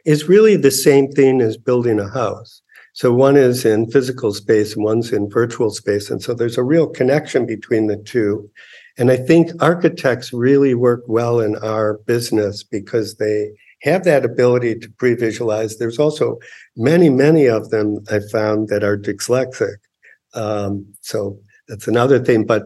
[0.05, 2.61] is really the same thing as building a house.
[2.93, 6.09] So one is in physical space and one's in virtual space.
[6.09, 8.49] And so there's a real connection between the two.
[8.97, 13.51] And I think architects really work well in our business because they
[13.83, 15.77] have that ability to pre-visualize.
[15.77, 16.39] There's also
[16.75, 19.75] many, many of them I found that are dyslexic.
[20.33, 22.45] Um, so that's another thing.
[22.45, 22.63] But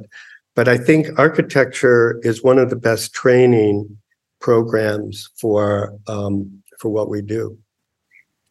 [0.55, 3.97] but I think architecture is one of the best training
[4.41, 7.58] programs for um, for what we do.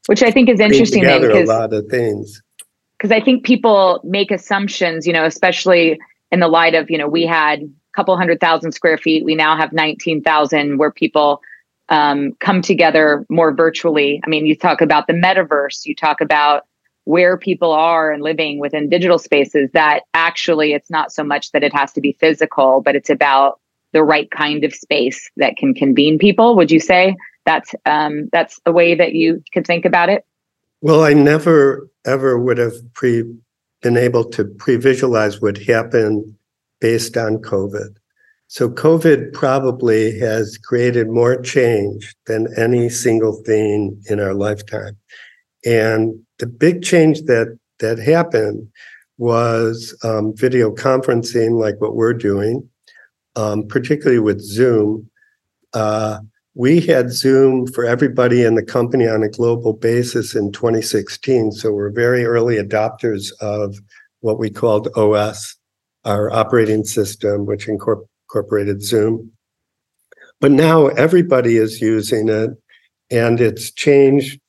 [0.07, 1.03] Which I think is interesting.
[1.03, 2.43] Together a lot of things.
[2.97, 5.99] Because I think people make assumptions, you know, especially
[6.31, 9.25] in the light of, you know, we had a couple hundred thousand square feet.
[9.25, 11.43] We now have 19,000 where people
[11.88, 14.21] um, come together more virtually.
[14.25, 16.66] I mean, you talk about the metaverse, you talk about
[17.05, 21.64] where people are and living within digital spaces, that actually it's not so much that
[21.64, 23.59] it has to be physical, but it's about
[23.93, 26.55] the right kind of space that can convene people.
[26.55, 30.25] Would you say that's um, that's the way that you could think about it?
[30.81, 33.25] Well, I never ever would have pre
[33.83, 36.35] been able to pre-visualize what happened
[36.81, 37.96] based on COVID.
[38.46, 44.96] So COVID probably has created more change than any single thing in our lifetime.
[45.65, 48.69] And the big change that that happened
[49.19, 52.69] was um, video conferencing, like what we're doing,
[53.37, 55.08] um, particularly with Zoom.
[55.73, 56.19] Uh,
[56.55, 61.53] we had Zoom for everybody in the company on a global basis in 2016.
[61.53, 63.79] So we're very early adopters of
[64.21, 65.57] what we called OS,
[66.05, 69.31] our operating system, which incorporated Zoom.
[70.40, 72.51] But now everybody is using it,
[73.11, 74.40] and it's changed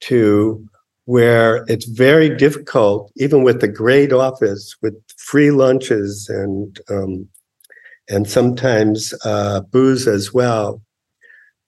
[0.00, 0.64] to
[1.06, 7.28] where it's very difficult, even with the great office with free lunches and um,
[8.08, 10.82] and sometimes uh, booze as well,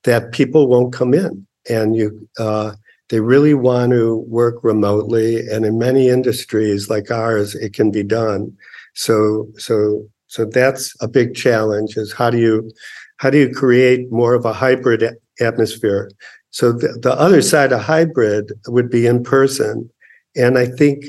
[0.05, 1.47] that people won't come in.
[1.69, 2.73] And you uh,
[3.09, 5.47] they really want to work remotely.
[5.49, 8.57] And in many industries like ours it can be done.
[8.95, 12.71] So so so that's a big challenge is how do you
[13.19, 15.05] how do you create more of a hybrid
[15.41, 16.11] atmosphere?
[16.51, 19.89] So the, the other side of hybrid would be in person.
[20.35, 21.05] And i think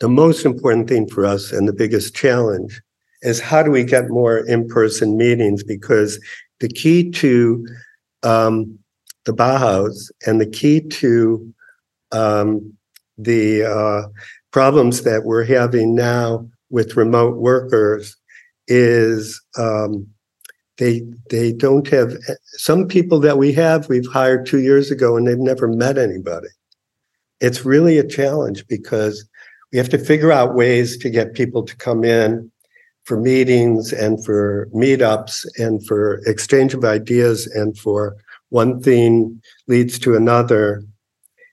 [0.00, 2.82] the most important thing for us and the biggest challenge
[3.22, 5.64] is how do we get more in-person meetings?
[5.64, 6.20] Because
[6.60, 7.66] the key to
[8.22, 8.78] um,
[9.24, 11.54] the Bauhaus and the key to
[12.12, 12.72] um,
[13.18, 14.08] the uh,
[14.50, 18.16] problems that we're having now with remote workers
[18.66, 20.06] is um,
[20.78, 22.16] they they don't have
[22.56, 26.48] some people that we have we've hired two years ago and they've never met anybody.
[27.40, 29.28] It's really a challenge because
[29.72, 32.50] we have to figure out ways to get people to come in
[33.04, 38.16] for meetings and for meetups and for exchange of ideas and for
[38.48, 40.82] one thing leads to another.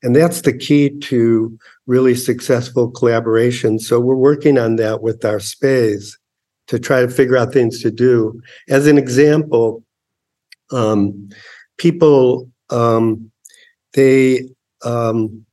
[0.03, 3.79] And that's the key to really successful collaboration.
[3.79, 6.17] So we're working on that with our space
[6.67, 8.41] to try to figure out things to do.
[8.69, 9.83] As an example,
[10.71, 11.29] um,
[11.77, 13.31] people um,
[13.93, 14.49] they
[14.83, 15.45] um,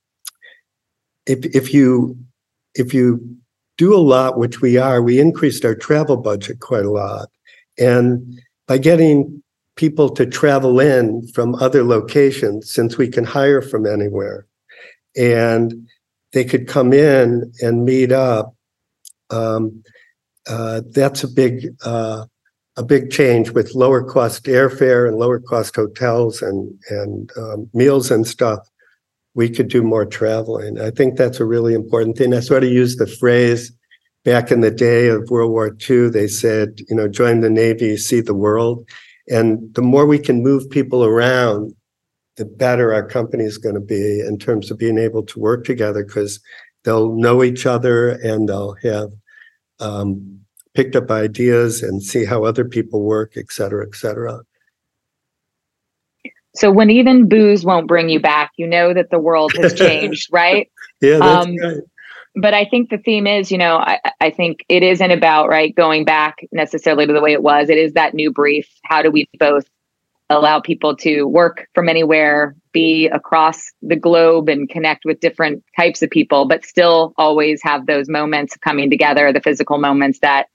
[1.26, 2.16] if if you
[2.74, 3.37] if you
[3.78, 7.30] do a lot, which we are, we increased our travel budget quite a lot.
[7.78, 9.42] And by getting
[9.76, 14.46] people to travel in from other locations, since we can hire from anywhere,
[15.16, 15.88] and
[16.32, 18.54] they could come in and meet up,
[19.30, 19.82] um,
[20.48, 22.24] uh, that's a big uh,
[22.76, 28.10] a big change with lower cost airfare and lower cost hotels and and um, meals
[28.10, 28.68] and stuff
[29.38, 30.80] we could do more traveling.
[30.80, 32.34] I think that's a really important thing.
[32.34, 33.70] I sort of use the phrase
[34.24, 37.96] back in the day of World War II, they said, you know, join the Navy,
[37.96, 38.84] see the world.
[39.28, 41.72] And the more we can move people around,
[42.34, 45.64] the better our company is going to be in terms of being able to work
[45.64, 46.40] together because
[46.82, 49.10] they'll know each other and they'll have
[49.78, 50.40] um,
[50.74, 54.40] picked up ideas and see how other people work, et cetera, et cetera.
[56.58, 60.28] So when even booze won't bring you back, you know that the world has changed,
[60.32, 60.68] right?
[61.00, 61.76] Yeah, that's um, right.
[62.34, 65.72] But I think the theme is, you know, I, I think it isn't about right
[65.72, 67.68] going back necessarily to the way it was.
[67.68, 68.68] It is that new brief.
[68.82, 69.68] How do we both
[70.30, 76.02] allow people to work from anywhere, be across the globe, and connect with different types
[76.02, 80.48] of people, but still always have those moments coming together, the physical moments that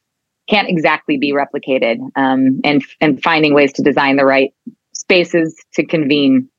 [0.50, 4.54] can't exactly be replicated, um, and and finding ways to design the right
[5.04, 6.50] spaces to convene?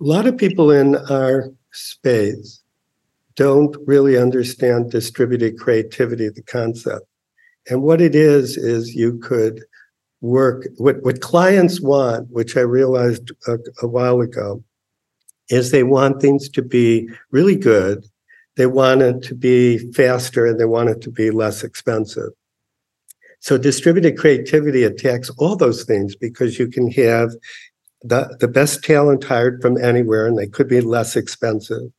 [0.00, 2.62] A lot of people in our space
[3.36, 7.06] don't really understand distributed creativity, the concept.
[7.68, 9.62] And what it is, is you could
[10.20, 14.62] work, what, what clients want, which I realized a, a while ago,
[15.50, 18.06] is they want things to be really good.
[18.56, 22.30] They want it to be faster and they want it to be less expensive.
[23.40, 27.30] So distributed creativity attacks all those things because you can have
[28.02, 31.90] the, the best talent hired from anywhere and they could be less expensive.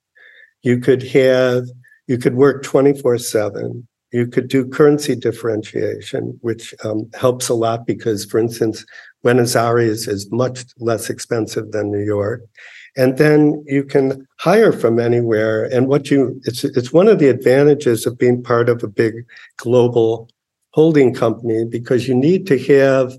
[0.61, 1.65] You could have,
[2.07, 3.87] you could work 24 seven.
[4.11, 8.83] You could do currency differentiation, which um, helps a lot because, for instance,
[9.21, 12.41] Buenos Aires is much less expensive than New York.
[12.97, 15.65] And then you can hire from anywhere.
[15.65, 19.13] And what you, it's, it's one of the advantages of being part of a big
[19.57, 20.27] global
[20.79, 23.11] holding company because you need to have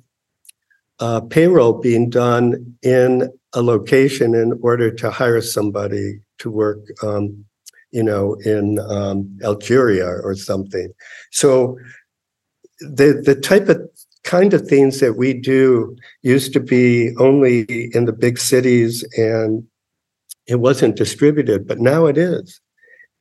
[0.98, 2.46] uh, payroll being done
[2.80, 6.06] in a location in order to hire somebody
[6.38, 7.44] to work, um,
[7.90, 10.88] you know, in um, Algeria or something.
[11.32, 11.76] So
[12.98, 13.78] the the type of
[14.24, 19.66] kind of things that we do used to be only in the big cities and
[20.46, 22.58] it wasn't distributed, but now it is.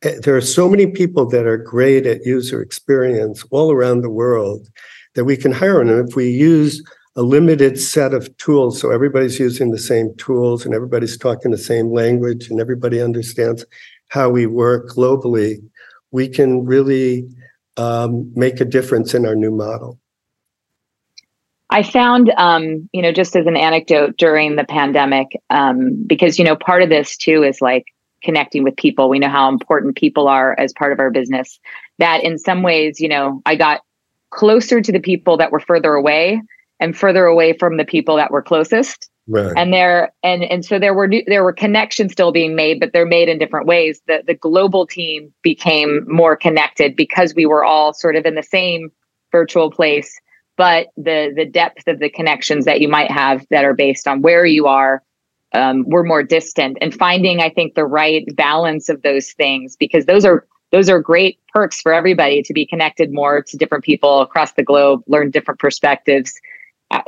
[0.04, 4.10] Eh, there are so many people that are great at user experience all around the
[4.10, 4.70] world
[5.16, 5.82] that we can hire.
[5.82, 6.84] And if we use
[7.16, 11.58] a limited set of tools, so everybody's using the same tools and everybody's talking the
[11.58, 13.66] same language and everybody understands
[14.08, 15.58] how we work globally,
[16.12, 17.28] we can really
[17.78, 20.00] um, make a difference in our new model.
[21.72, 26.46] I found, um, you know, just as an anecdote during the pandemic, um, because, you
[26.46, 27.86] know, part of this too is like
[28.24, 29.10] connecting with people.
[29.10, 31.60] We know how important people are as part of our business.
[31.98, 33.82] That in some ways, you know, I got
[34.32, 36.42] closer to the people that were further away
[36.80, 39.10] and further away from the people that were closest.
[39.28, 39.54] Right.
[39.56, 42.94] And there and and so there were new, there were connections still being made, but
[42.94, 44.02] they're made in different ways.
[44.08, 48.42] The the global team became more connected because we were all sort of in the
[48.42, 48.92] same
[49.32, 50.20] virtual place,
[50.58, 54.24] but the the depth of the connections that you might have that are based on
[54.24, 55.04] where you are
[55.54, 60.06] um, we're more distant and finding i think the right balance of those things because
[60.06, 64.22] those are those are great perks for everybody to be connected more to different people
[64.22, 66.34] across the globe learn different perspectives
[66.92, 67.02] uh,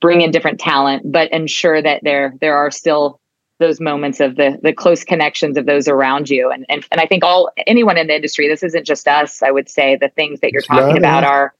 [0.00, 3.20] bring in different talent but ensure that there there are still
[3.60, 6.48] those moments of the the close connections of those around you.
[6.50, 9.50] And and, and i think all anyone in the industry this isn't just us i
[9.50, 11.54] would say the things that you're talking about are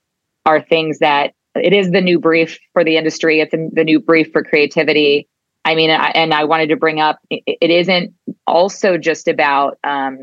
[0.46, 3.40] are things that it is the new brief for the industry.
[3.40, 5.28] It's the new brief for creativity
[5.68, 8.14] i mean and i wanted to bring up it isn't
[8.46, 10.18] also just about um,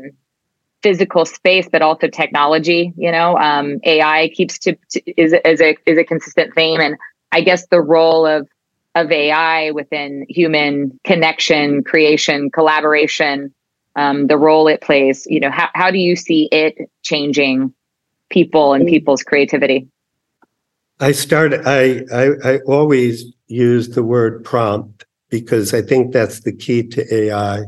[0.82, 3.36] physical space but also technology you know?
[3.38, 6.80] Um, ai keeps to, to is, is a is a consistent theme.
[6.80, 6.96] And
[7.32, 8.48] i guess the role of
[8.94, 13.52] of ai within human connection creation collaboration
[13.94, 17.72] um, the role it plays you know how, how do you see it changing
[18.28, 19.88] people and people's creativity?
[20.98, 26.52] I started, I, I, I always use the word prompt because I think that's the
[26.52, 27.64] key to AI.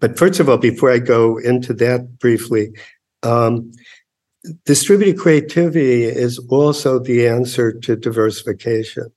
[0.00, 2.70] But first of all, before I go into that briefly,
[3.22, 3.72] um,
[4.64, 9.12] distributed creativity is also the answer to diversification.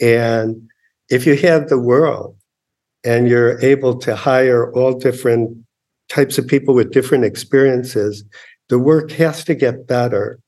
[0.00, 0.68] And
[1.10, 2.36] if you have the world
[3.04, 5.56] and you're able to hire all different
[6.08, 8.24] types of people with different experiences,
[8.68, 10.38] the work has to get better.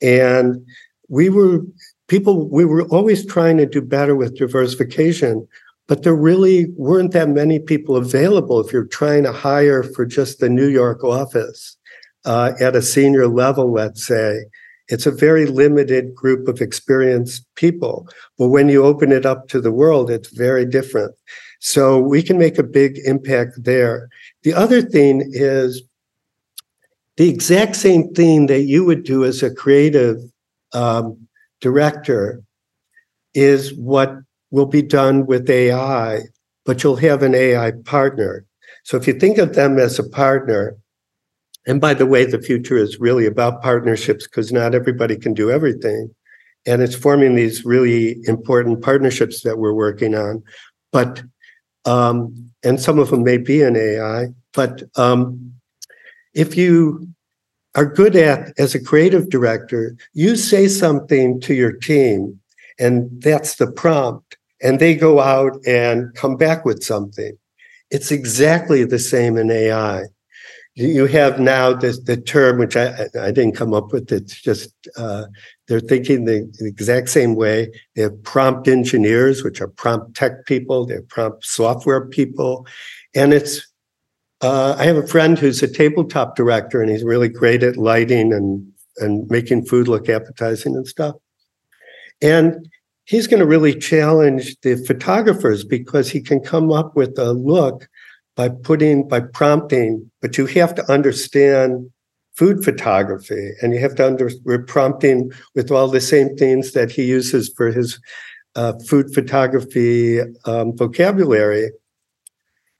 [0.00, 0.66] And
[1.08, 1.62] we were
[2.08, 5.46] people, we were always trying to do better with diversification,
[5.88, 10.38] but there really weren't that many people available if you're trying to hire for just
[10.38, 11.76] the New York office
[12.26, 14.44] uh, at a senior level, let's say.
[14.88, 18.06] It's a very limited group of experienced people.
[18.38, 21.14] But when you open it up to the world, it's very different.
[21.60, 24.08] So we can make a big impact there.
[24.42, 25.82] The other thing is
[27.16, 30.18] the exact same thing that you would do as a creative
[30.72, 31.28] um,
[31.60, 32.42] director
[33.34, 34.14] is what
[34.50, 36.20] will be done with AI,
[36.64, 38.44] but you'll have an AI partner.
[38.84, 40.76] So if you think of them as a partner,
[41.66, 45.50] and by the way, the future is really about partnerships because not everybody can do
[45.50, 46.14] everything.
[46.66, 50.42] And it's forming these really important partnerships that we're working on.
[50.92, 51.22] But,
[51.84, 55.52] um, and some of them may be in AI, but um,
[56.32, 57.06] if you
[57.74, 62.40] are good at as a creative director, you say something to your team,
[62.78, 67.36] and that's the prompt, and they go out and come back with something.
[67.90, 70.04] It's exactly the same in AI.
[70.74, 74.12] You have now the term, which I, I didn't come up with.
[74.12, 75.24] It's just uh,
[75.66, 77.68] they're thinking the, the exact same way.
[77.96, 80.86] They have prompt engineers, which are prompt tech people.
[80.86, 82.64] they're prompt software people,
[83.12, 83.66] and it's
[84.40, 88.32] uh, I have a friend who's a tabletop director, and he's really great at lighting
[88.32, 88.64] and
[88.98, 91.16] and making food look appetizing and stuff.
[92.22, 92.68] And
[93.08, 97.88] he's going to really challenge the photographers because he can come up with a look
[98.36, 101.90] by putting by prompting, but you have to understand
[102.36, 106.92] food photography and you have to under we're prompting with all the same things that
[106.92, 107.98] he uses for his
[108.54, 111.70] uh, food photography um, vocabulary.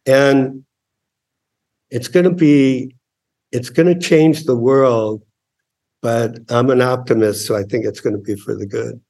[0.07, 0.63] And
[1.91, 2.95] it's going to be
[3.51, 5.23] it's going to change the world
[6.03, 9.01] but i'm an optimist so i think it's going to be for the good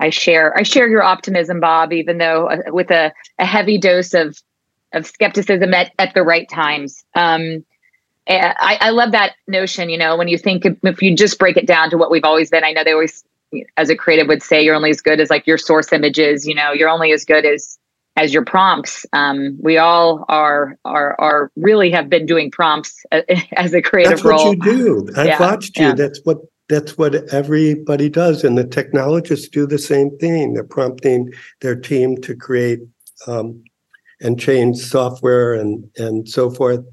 [0.00, 4.14] i share i share your optimism bob even though uh, with a, a heavy dose
[4.14, 4.40] of
[4.92, 7.64] of skepticism at, at the right times um,
[8.28, 11.56] I, I love that notion you know when you think if, if you just break
[11.56, 13.24] it down to what we've always been i know they always
[13.76, 16.54] as a creative would say you're only as good as like your source images you
[16.54, 17.78] know you're only as good as
[18.16, 19.06] as your prompts.
[19.12, 23.04] Um, we all are are are really have been doing prompts
[23.56, 24.54] as a creative that's what role.
[24.54, 25.08] you do.
[25.16, 25.86] I've yeah, watched you.
[25.86, 25.94] Yeah.
[25.94, 26.38] That's what
[26.68, 30.54] that's what everybody does, and the technologists do the same thing.
[30.54, 32.80] They're prompting their team to create
[33.26, 33.62] um,
[34.20, 36.84] and change software and and so forth.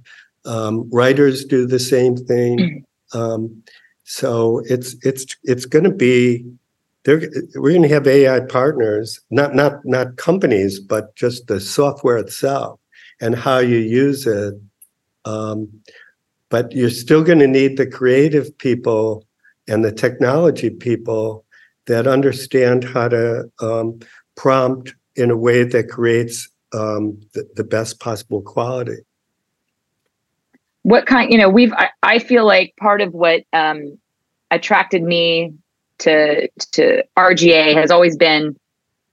[0.45, 2.59] Um, writers do the same thing.
[2.59, 3.17] Mm-hmm.
[3.17, 3.63] Um,
[4.03, 6.45] so it's it's it's going to be
[7.03, 12.17] they're, we're going to have AI partners, not not not companies, but just the software
[12.17, 12.79] itself
[13.21, 14.55] and how you use it.
[15.25, 15.69] Um,
[16.49, 19.25] but you're still going to need the creative people
[19.67, 21.45] and the technology people
[21.85, 23.99] that understand how to um,
[24.35, 28.97] prompt in a way that creates um, the, the, best possible quality.
[30.81, 33.99] What kind, you know, we've, I, I feel like part of what um,
[34.49, 35.53] attracted me
[35.99, 38.55] to to RGA has always been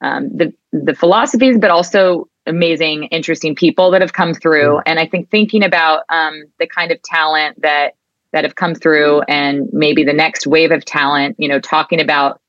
[0.01, 4.77] um, the the philosophies, but also amazing, interesting people that have come through.
[4.77, 4.83] Mm.
[4.87, 7.95] And I think thinking about um, the kind of talent that
[8.33, 12.41] that have come through and maybe the next wave of talent, you know, talking about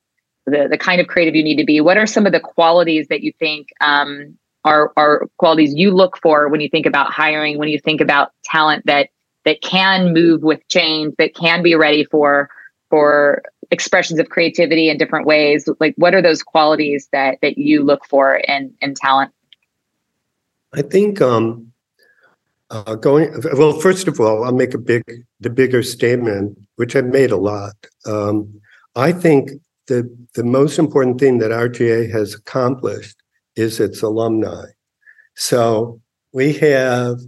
[0.45, 3.07] the, the kind of creative you need to be, what are some of the qualities
[3.07, 7.57] that you think um, are, are qualities you look for when you think about hiring,
[7.57, 9.09] when you think about talent that
[9.43, 12.49] that can move with change, that can be ready for
[12.89, 15.67] for expressions of creativity in different ways?
[15.79, 19.31] Like what are those qualities that that you look for in in talent?
[20.73, 21.70] I think um
[22.71, 23.79] uh, going well.
[23.79, 25.03] First of all, I'll make a big,
[25.39, 27.75] the bigger statement, which I've made a lot.
[28.05, 28.61] Um,
[28.95, 29.51] I think
[29.87, 33.17] the the most important thing that RGA has accomplished
[33.55, 34.67] is its alumni.
[35.35, 36.01] So
[36.33, 37.19] we have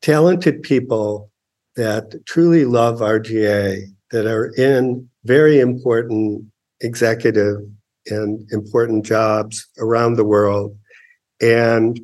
[0.00, 1.30] talented people
[1.74, 6.44] that truly love RGA that are in very important
[6.80, 7.56] executive
[8.06, 10.76] and important jobs around the world,
[11.40, 12.00] and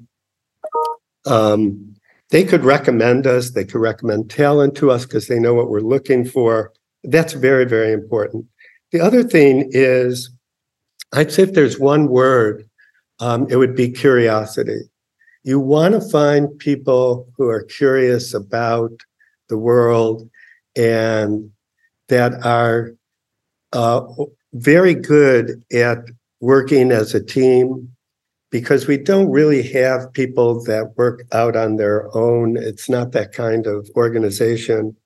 [1.27, 1.95] um,
[2.31, 5.81] they could recommend us, they could recommend talent to us because they know what we're
[5.81, 6.73] looking for.
[7.05, 8.47] That's very, very important.
[8.93, 10.31] The other thing is,
[11.13, 12.69] I'd say if there's one word,
[13.21, 14.81] um, it would be curiosity.
[15.43, 18.93] You want to find people who are curious about
[19.49, 20.29] the world
[20.77, 21.51] and
[22.09, 22.93] that are
[23.73, 24.03] uh,
[24.53, 25.99] very good at
[26.41, 27.95] working as a team,
[28.51, 32.57] because we don't really have people that work out on their own.
[32.57, 34.97] It's not that kind of organization.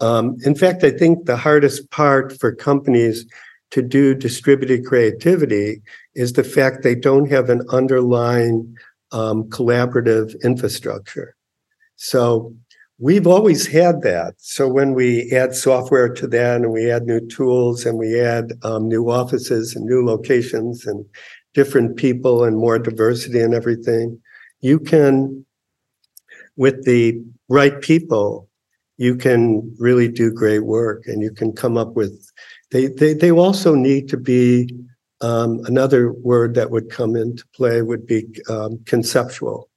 [0.00, 3.26] Um, in fact, I think the hardest part for companies
[3.70, 5.82] to do distributed creativity
[6.14, 8.74] is the fact they don't have an underlying
[9.12, 11.34] um, collaborative infrastructure.
[11.96, 12.54] So
[12.98, 14.34] we've always had that.
[14.38, 18.52] So when we add software to that and we add new tools and we add
[18.62, 21.04] um, new offices and new locations and
[21.58, 24.16] different people and more diversity and everything,
[24.60, 25.44] you can,
[26.56, 28.48] with the right people,
[28.96, 32.14] you can really do great work and you can come up with,
[32.70, 34.72] they, they, they also need to be,
[35.20, 39.68] um, another word that would come into play would be um, conceptual.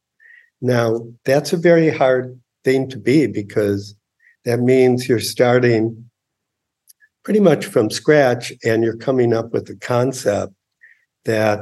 [0.62, 3.96] Now, that's a very hard thing to be because
[4.46, 6.12] that means you're starting
[7.24, 10.54] pretty much from scratch and you're coming up with a concept
[11.26, 11.60] that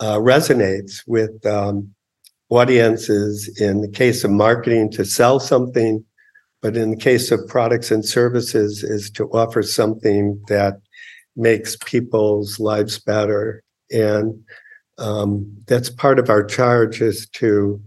[0.00, 1.94] uh, resonates with um,
[2.50, 6.04] audiences in the case of marketing to sell something,
[6.60, 10.74] but in the case of products and services is to offer something that
[11.36, 13.62] makes people's lives better.
[13.90, 14.42] And
[14.98, 17.80] um, that's part of our charge is to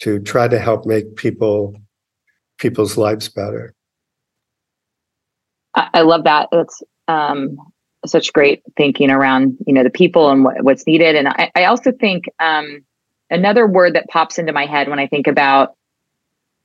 [0.00, 1.74] to try to help make people
[2.58, 3.74] people's lives better.
[5.74, 6.48] I, love that.
[6.52, 7.56] It's um,
[8.06, 11.16] such great thinking around you know the people and what, what's needed.
[11.16, 12.84] And I, I also think um,
[13.30, 15.74] another word that pops into my head when i think about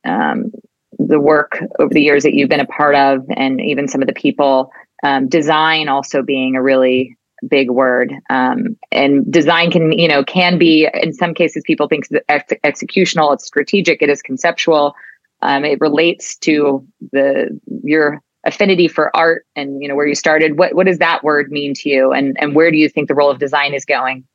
[0.05, 0.51] um,
[0.99, 4.07] the work over the years that you've been a part of and even some of
[4.07, 4.71] the people
[5.03, 7.17] um, design also being a really
[7.47, 8.13] big word.
[8.29, 13.33] Um, and design can you know can be in some cases people think ex- executional
[13.33, 14.95] it's strategic it is conceptual.
[15.41, 20.57] Um, it relates to the your affinity for art and you know where you started
[20.57, 22.11] what what does that word mean to you?
[22.11, 24.25] And and where do you think the role of design is going?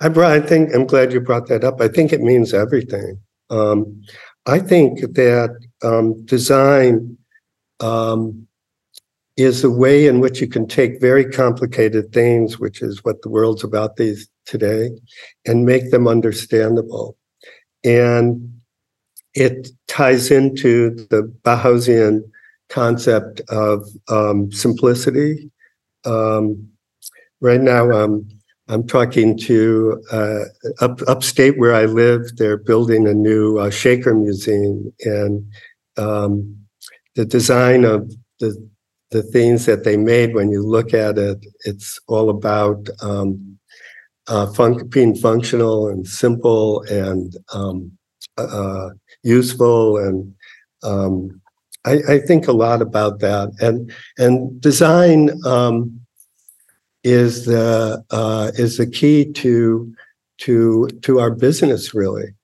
[0.00, 1.80] I brought i think i'm glad you brought that up.
[1.80, 3.18] I think it means everything.
[3.50, 4.02] Um,
[4.46, 7.16] i think that um, design
[7.80, 8.46] um,
[9.36, 13.28] is a way in which you can take very complicated things which is what the
[13.28, 14.90] world's about these today
[15.44, 17.16] and make them understandable.
[17.84, 18.60] And
[19.34, 22.22] it ties into the bauhausian
[22.68, 25.50] concept of um, simplicity.
[26.04, 26.68] Um,
[27.40, 28.28] right now, um,
[28.68, 30.44] I'm talking to uh,
[30.80, 32.36] up, upstate where I live.
[32.36, 35.46] They're building a new uh, Shaker Museum, and
[35.96, 36.56] um,
[37.14, 38.68] the design of the
[39.12, 40.34] the things that they made.
[40.34, 43.58] When you look at it, it's all about um,
[44.26, 47.92] uh, fun- being functional and simple and um,
[48.36, 48.90] uh,
[49.22, 50.34] useful and
[51.86, 56.00] I, I, think a lot about that, and and design um,
[57.04, 59.94] is the uh, is the key to
[60.38, 61.94] to to our business.
[61.94, 62.34] Really,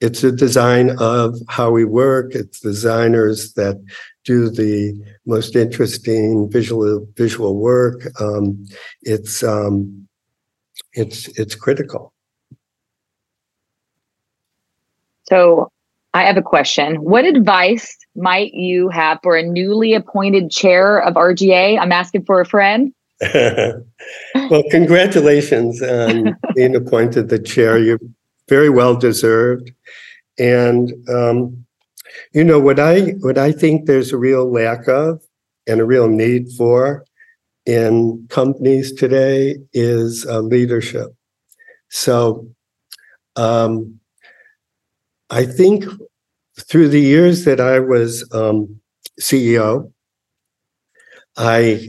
[0.00, 2.34] it's a design of how we work.
[2.34, 3.82] It's designers that
[4.24, 4.94] do the
[5.26, 8.02] most interesting visual visual work.
[8.20, 8.66] Um,
[9.02, 10.08] it's um,
[10.92, 12.12] it's it's critical.
[15.28, 15.70] So
[16.14, 16.96] I have a question.
[16.96, 21.78] What advice might you have for a newly appointed chair of RGA?
[21.78, 22.92] I'm asking for a friend.
[23.22, 27.78] well, congratulations on being appointed the chair.
[27.78, 28.00] You're
[28.48, 29.72] very well deserved.
[30.38, 31.64] And um,
[32.32, 35.20] You know what I what I think there's a real lack of
[35.66, 37.04] and a real need for
[37.66, 41.08] in companies today is uh, leadership.
[41.90, 42.48] So
[43.36, 44.00] um,
[45.30, 45.84] I think
[46.58, 48.80] through the years that I was um,
[49.20, 49.92] CEO,
[51.36, 51.88] I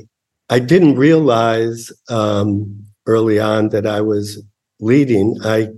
[0.49, 4.43] I didn't realize um, early on that I was
[4.79, 5.37] leading.
[5.43, 5.69] I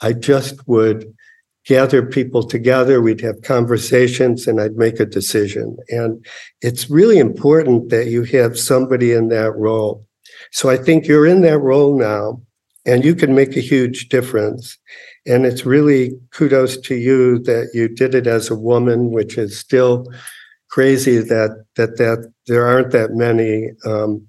[0.00, 1.12] I just would
[1.66, 5.76] gather people together, we'd have conversations, and I'd make a decision.
[5.88, 6.24] And
[6.62, 10.06] it's really important that you have somebody in that role.
[10.52, 12.40] So I think you're in that role now,
[12.84, 14.78] and you can make a huge difference.
[15.26, 19.58] And it's really kudos to you that you did it as a woman, which is
[19.58, 20.06] still
[20.70, 24.26] crazy that that that there aren't that many um,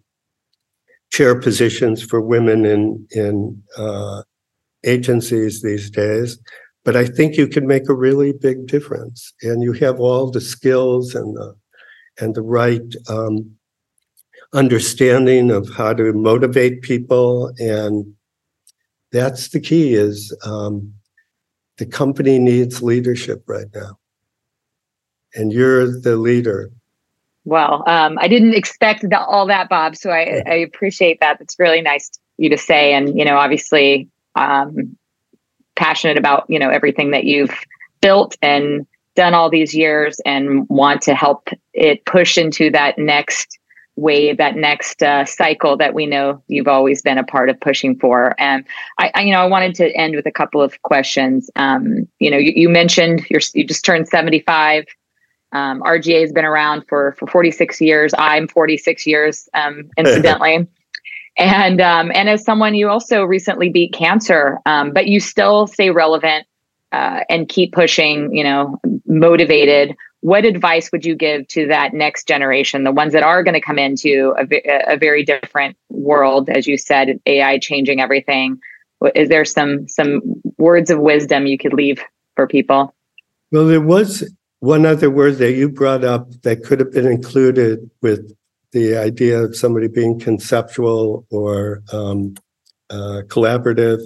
[1.11, 4.23] chair positions for women in in uh,
[4.83, 6.39] agencies these days.
[6.83, 10.41] But I think you can make a really big difference, and you have all the
[10.41, 11.55] skills and the
[12.19, 13.51] and the right um,
[14.53, 18.05] understanding of how to motivate people, and
[19.11, 19.93] that's the key.
[19.93, 20.93] Is um,
[21.77, 23.97] the company needs leadership right now,
[25.35, 26.71] and you're the leader.
[27.45, 29.95] Well, um, I didn't expect all that, Bob.
[29.95, 31.39] So I, I appreciate that.
[31.39, 32.93] it's really nice you to say.
[32.93, 34.97] And you know, obviously, um,
[35.75, 37.55] passionate about you know everything that you've
[38.01, 38.85] built and
[39.15, 43.57] done all these years and want to help it push into that next
[43.97, 47.97] wave that next uh, cycle that we know you've always been a part of pushing
[47.97, 48.65] for and
[48.97, 52.31] I, I you know i wanted to end with a couple of questions um, you
[52.31, 54.85] know you, you mentioned you you just turned 75
[55.51, 60.67] um, rga has been around for for 46 years i'm 46 years um, incidentally
[61.37, 65.91] and um, and as someone you also recently beat cancer, um, but you still stay
[65.91, 66.47] relevant
[66.91, 68.35] uh, and keep pushing.
[68.35, 69.95] You know, motivated.
[70.27, 73.61] What advice would you give to that next generation, the ones that are going to
[73.61, 78.59] come into a, a very different world, as you said, AI changing everything?
[79.15, 80.19] Is there some some
[80.57, 82.03] words of wisdom you could leave
[82.35, 82.93] for people?
[83.53, 87.89] Well, there was one other word that you brought up that could have been included
[88.01, 88.35] with
[88.73, 92.35] the idea of somebody being conceptual or um,
[92.89, 94.01] uh, collaborative,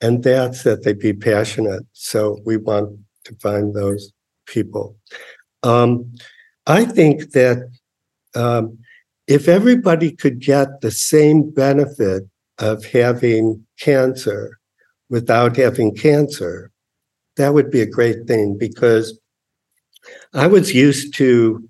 [0.00, 1.82] and that's that they be passionate.
[1.94, 4.12] So we want to find those
[4.46, 4.96] people.
[5.64, 6.14] Um,
[6.66, 7.68] I think that
[8.34, 8.78] um,
[9.26, 12.24] if everybody could get the same benefit
[12.58, 14.58] of having cancer
[15.08, 16.70] without having cancer,
[17.36, 19.18] that would be a great thing because
[20.34, 21.68] I was used to,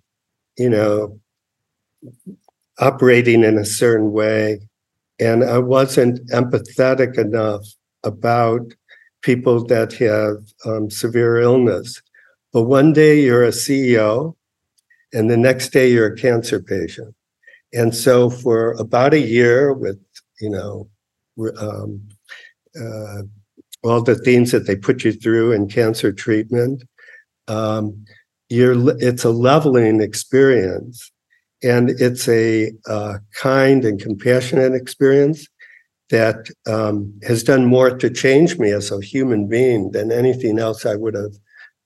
[0.59, 1.19] you know,
[2.79, 4.61] operating in a certain way.
[5.21, 7.65] And I wasn't empathetic enough
[8.03, 8.75] about
[9.23, 10.37] people that have
[10.67, 12.03] um, severe illness.
[12.55, 14.37] But one day you're a CEO,
[15.13, 17.13] and the next day you're a cancer patient.
[17.73, 19.99] And so for about a year, with
[20.41, 20.89] you know,
[21.59, 22.01] um,
[22.81, 23.23] uh,
[23.83, 26.85] all the things that they put you through in cancer treatment,
[27.49, 28.05] um,
[28.49, 31.11] you're it's a leveling experience
[31.65, 35.49] and it's a uh, kind and compassionate experience
[36.11, 40.87] that um, has done more to change me as a human being than anything else
[40.87, 41.35] I would have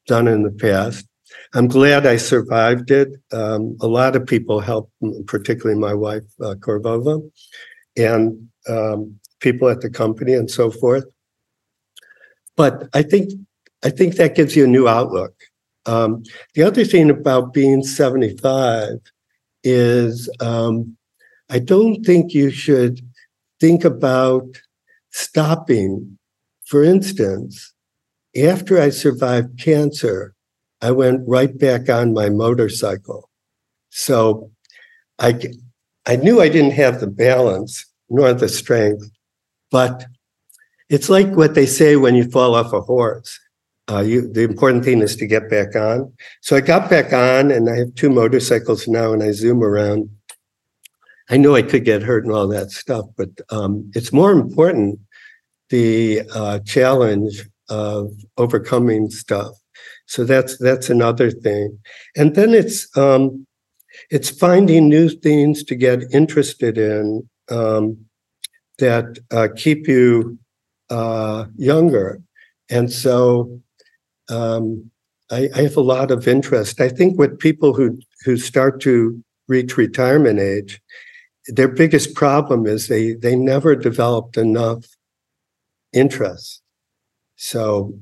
[0.08, 1.06] done in the past.
[1.54, 3.08] I'm glad I survived it.
[3.32, 4.92] Um, a lot of people helped,
[5.26, 7.30] particularly my wife, uh, Korvova,
[7.96, 11.04] and um, people at the company and so forth.
[12.56, 13.30] But I think
[13.84, 15.34] I think that gives you a new outlook.
[15.86, 18.98] Um, the other thing about being 75
[19.62, 20.96] is um,
[21.48, 23.00] I don't think you should
[23.60, 24.44] think about
[25.10, 26.18] stopping.
[26.66, 27.72] For instance,
[28.46, 30.34] after I survived cancer,
[30.80, 33.28] I went right back on my motorcycle.
[33.90, 34.50] So
[35.18, 35.40] I,
[36.06, 39.10] I knew I didn't have the balance nor the strength,
[39.70, 40.04] but
[40.88, 43.38] it's like what they say when you fall off a horse.
[43.90, 46.12] Uh, you, the important thing is to get back on.
[46.42, 50.10] So I got back on, and I have two motorcycles now, and I zoom around.
[51.30, 55.00] I know I could get hurt and all that stuff, but um, it's more important
[55.70, 59.54] the uh, challenge of overcoming stuff.
[60.06, 61.78] So that's that's another thing,
[62.16, 63.46] and then it's um,
[64.10, 67.98] it's finding new things to get interested in um,
[68.78, 70.38] that uh, keep you
[70.90, 72.20] uh, younger,
[72.70, 73.60] and so
[74.30, 74.90] um,
[75.30, 76.80] I, I, have a lot of interest.
[76.80, 80.80] I think with people who who start to reach retirement age,
[81.48, 84.84] their biggest problem is they they never developed enough
[85.92, 86.62] interest.
[87.38, 87.94] So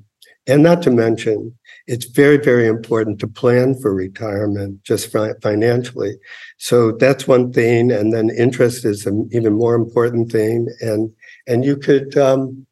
[0.47, 1.57] And not to mention,
[1.87, 5.11] it's very, very important to plan for retirement just
[5.43, 6.15] financially.
[6.59, 7.91] So that's one thing.
[7.91, 10.69] And then interest is an even more important thing.
[10.81, 11.11] And,
[11.49, 12.65] and you could um,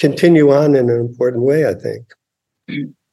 [0.00, 2.12] continue on in an important way, I think.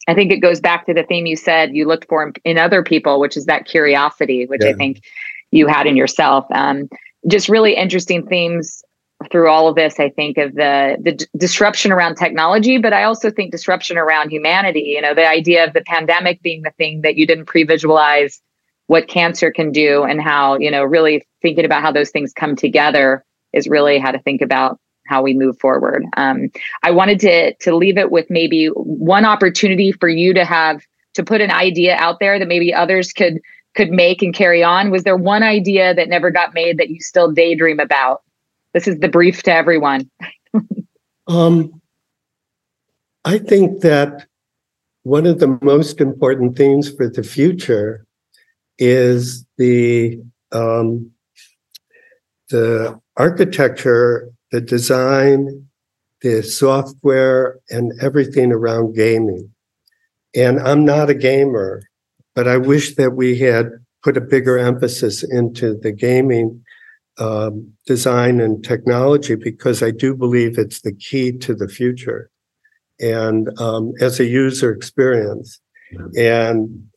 [0.07, 2.81] I think it goes back to the theme you said you looked for in other
[2.83, 4.69] people, which is that curiosity, which yeah.
[4.69, 5.03] I think
[5.51, 6.45] you had in yourself.
[6.51, 6.89] Um,
[7.27, 8.83] just really interesting themes
[9.31, 9.99] through all of this.
[9.99, 14.31] I think of the the d- disruption around technology, but I also think disruption around
[14.31, 14.93] humanity.
[14.95, 18.41] You know, the idea of the pandemic being the thing that you didn't pre-visualize
[18.87, 22.55] what cancer can do, and how you know really thinking about how those things come
[22.55, 26.05] together is really how to think about how we move forward.
[26.17, 26.49] Um,
[26.83, 30.81] I wanted to to leave it with maybe one opportunity for you to have
[31.15, 33.41] to put an idea out there that maybe others could
[33.75, 34.91] could make and carry on?
[34.91, 38.21] Was there one idea that never got made that you still daydream about?
[38.73, 40.09] This is the brief to everyone.
[41.27, 41.81] um,
[43.25, 44.27] I think that
[45.03, 48.05] one of the most important things for the future
[48.77, 51.11] is the um,
[52.49, 55.67] the architecture, the design,
[56.21, 59.51] the software, and everything around gaming.
[60.35, 61.83] And I'm not a gamer,
[62.35, 63.71] but I wish that we had
[64.03, 66.63] put a bigger emphasis into the gaming
[67.19, 72.29] um, design and technology because I do believe it's the key to the future
[72.99, 75.59] and um, as a user experience.
[76.15, 76.89] And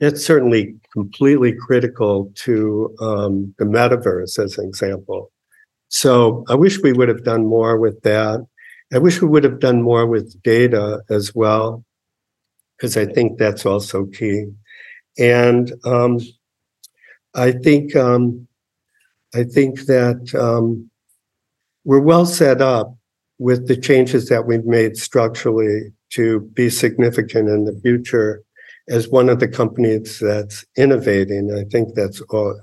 [0.00, 5.30] it's certainly completely critical to um, the metaverse as an example.
[5.88, 8.44] So I wish we would have done more with that.
[8.92, 11.84] I wish we would have done more with data as well
[12.76, 14.46] because I think that's also key.
[15.18, 16.18] And um,
[17.34, 18.48] I think um,
[19.34, 20.90] I think that um,
[21.84, 22.94] we're well set up
[23.38, 28.42] with the changes that we've made structurally to be significant in the future
[28.88, 31.52] as one of the companies that's innovating.
[31.52, 32.60] I think that's all,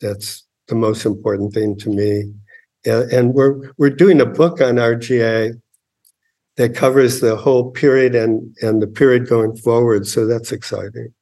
[0.00, 2.32] that's the most important thing to me.
[2.84, 5.60] And we're we're doing a book on RGA
[6.56, 10.06] that covers the whole period and, and the period going forward.
[10.06, 11.12] So that's exciting.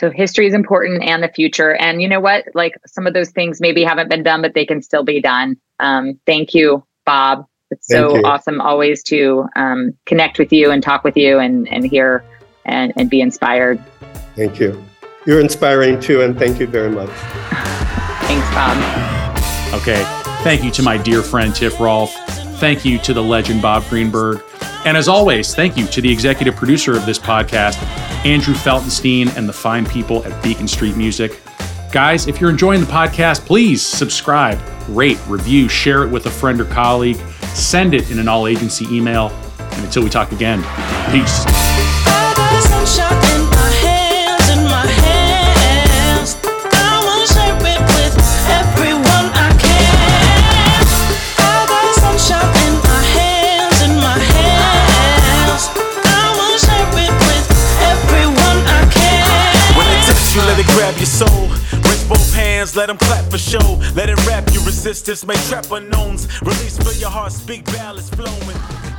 [0.00, 1.74] So history is important and the future.
[1.74, 2.46] And you know what?
[2.54, 5.58] Like some of those things maybe haven't been done, but they can still be done.
[5.78, 7.44] Um, thank you, Bob.
[7.70, 11.86] It's so awesome always to um, connect with you and talk with you and, and
[11.86, 12.24] hear
[12.64, 13.78] and, and be inspired.
[14.36, 14.82] Thank you.
[15.26, 17.10] You're inspiring too, and thank you very much.
[18.22, 19.74] Thanks, Bob.
[19.74, 20.02] Okay.
[20.42, 22.14] Thank you to my dear friend Tiff Rolfe.
[22.58, 24.42] Thank you to the legend Bob Greenberg.
[24.86, 27.80] And as always, thank you to the executive producer of this podcast,
[28.24, 31.38] Andrew Feltenstein, and the fine people at Beacon Street Music.
[31.92, 34.58] Guys, if you're enjoying the podcast, please subscribe,
[34.88, 37.18] rate, review, share it with a friend or colleague,
[37.54, 39.28] send it in an all agency email.
[39.58, 40.62] And until we talk again,
[41.12, 42.09] peace.
[62.60, 63.80] Hands, let them clap for show.
[63.94, 66.28] Let it rap, your resistance may trap unknowns.
[66.42, 68.89] Release for your heart, speak ballads flowing.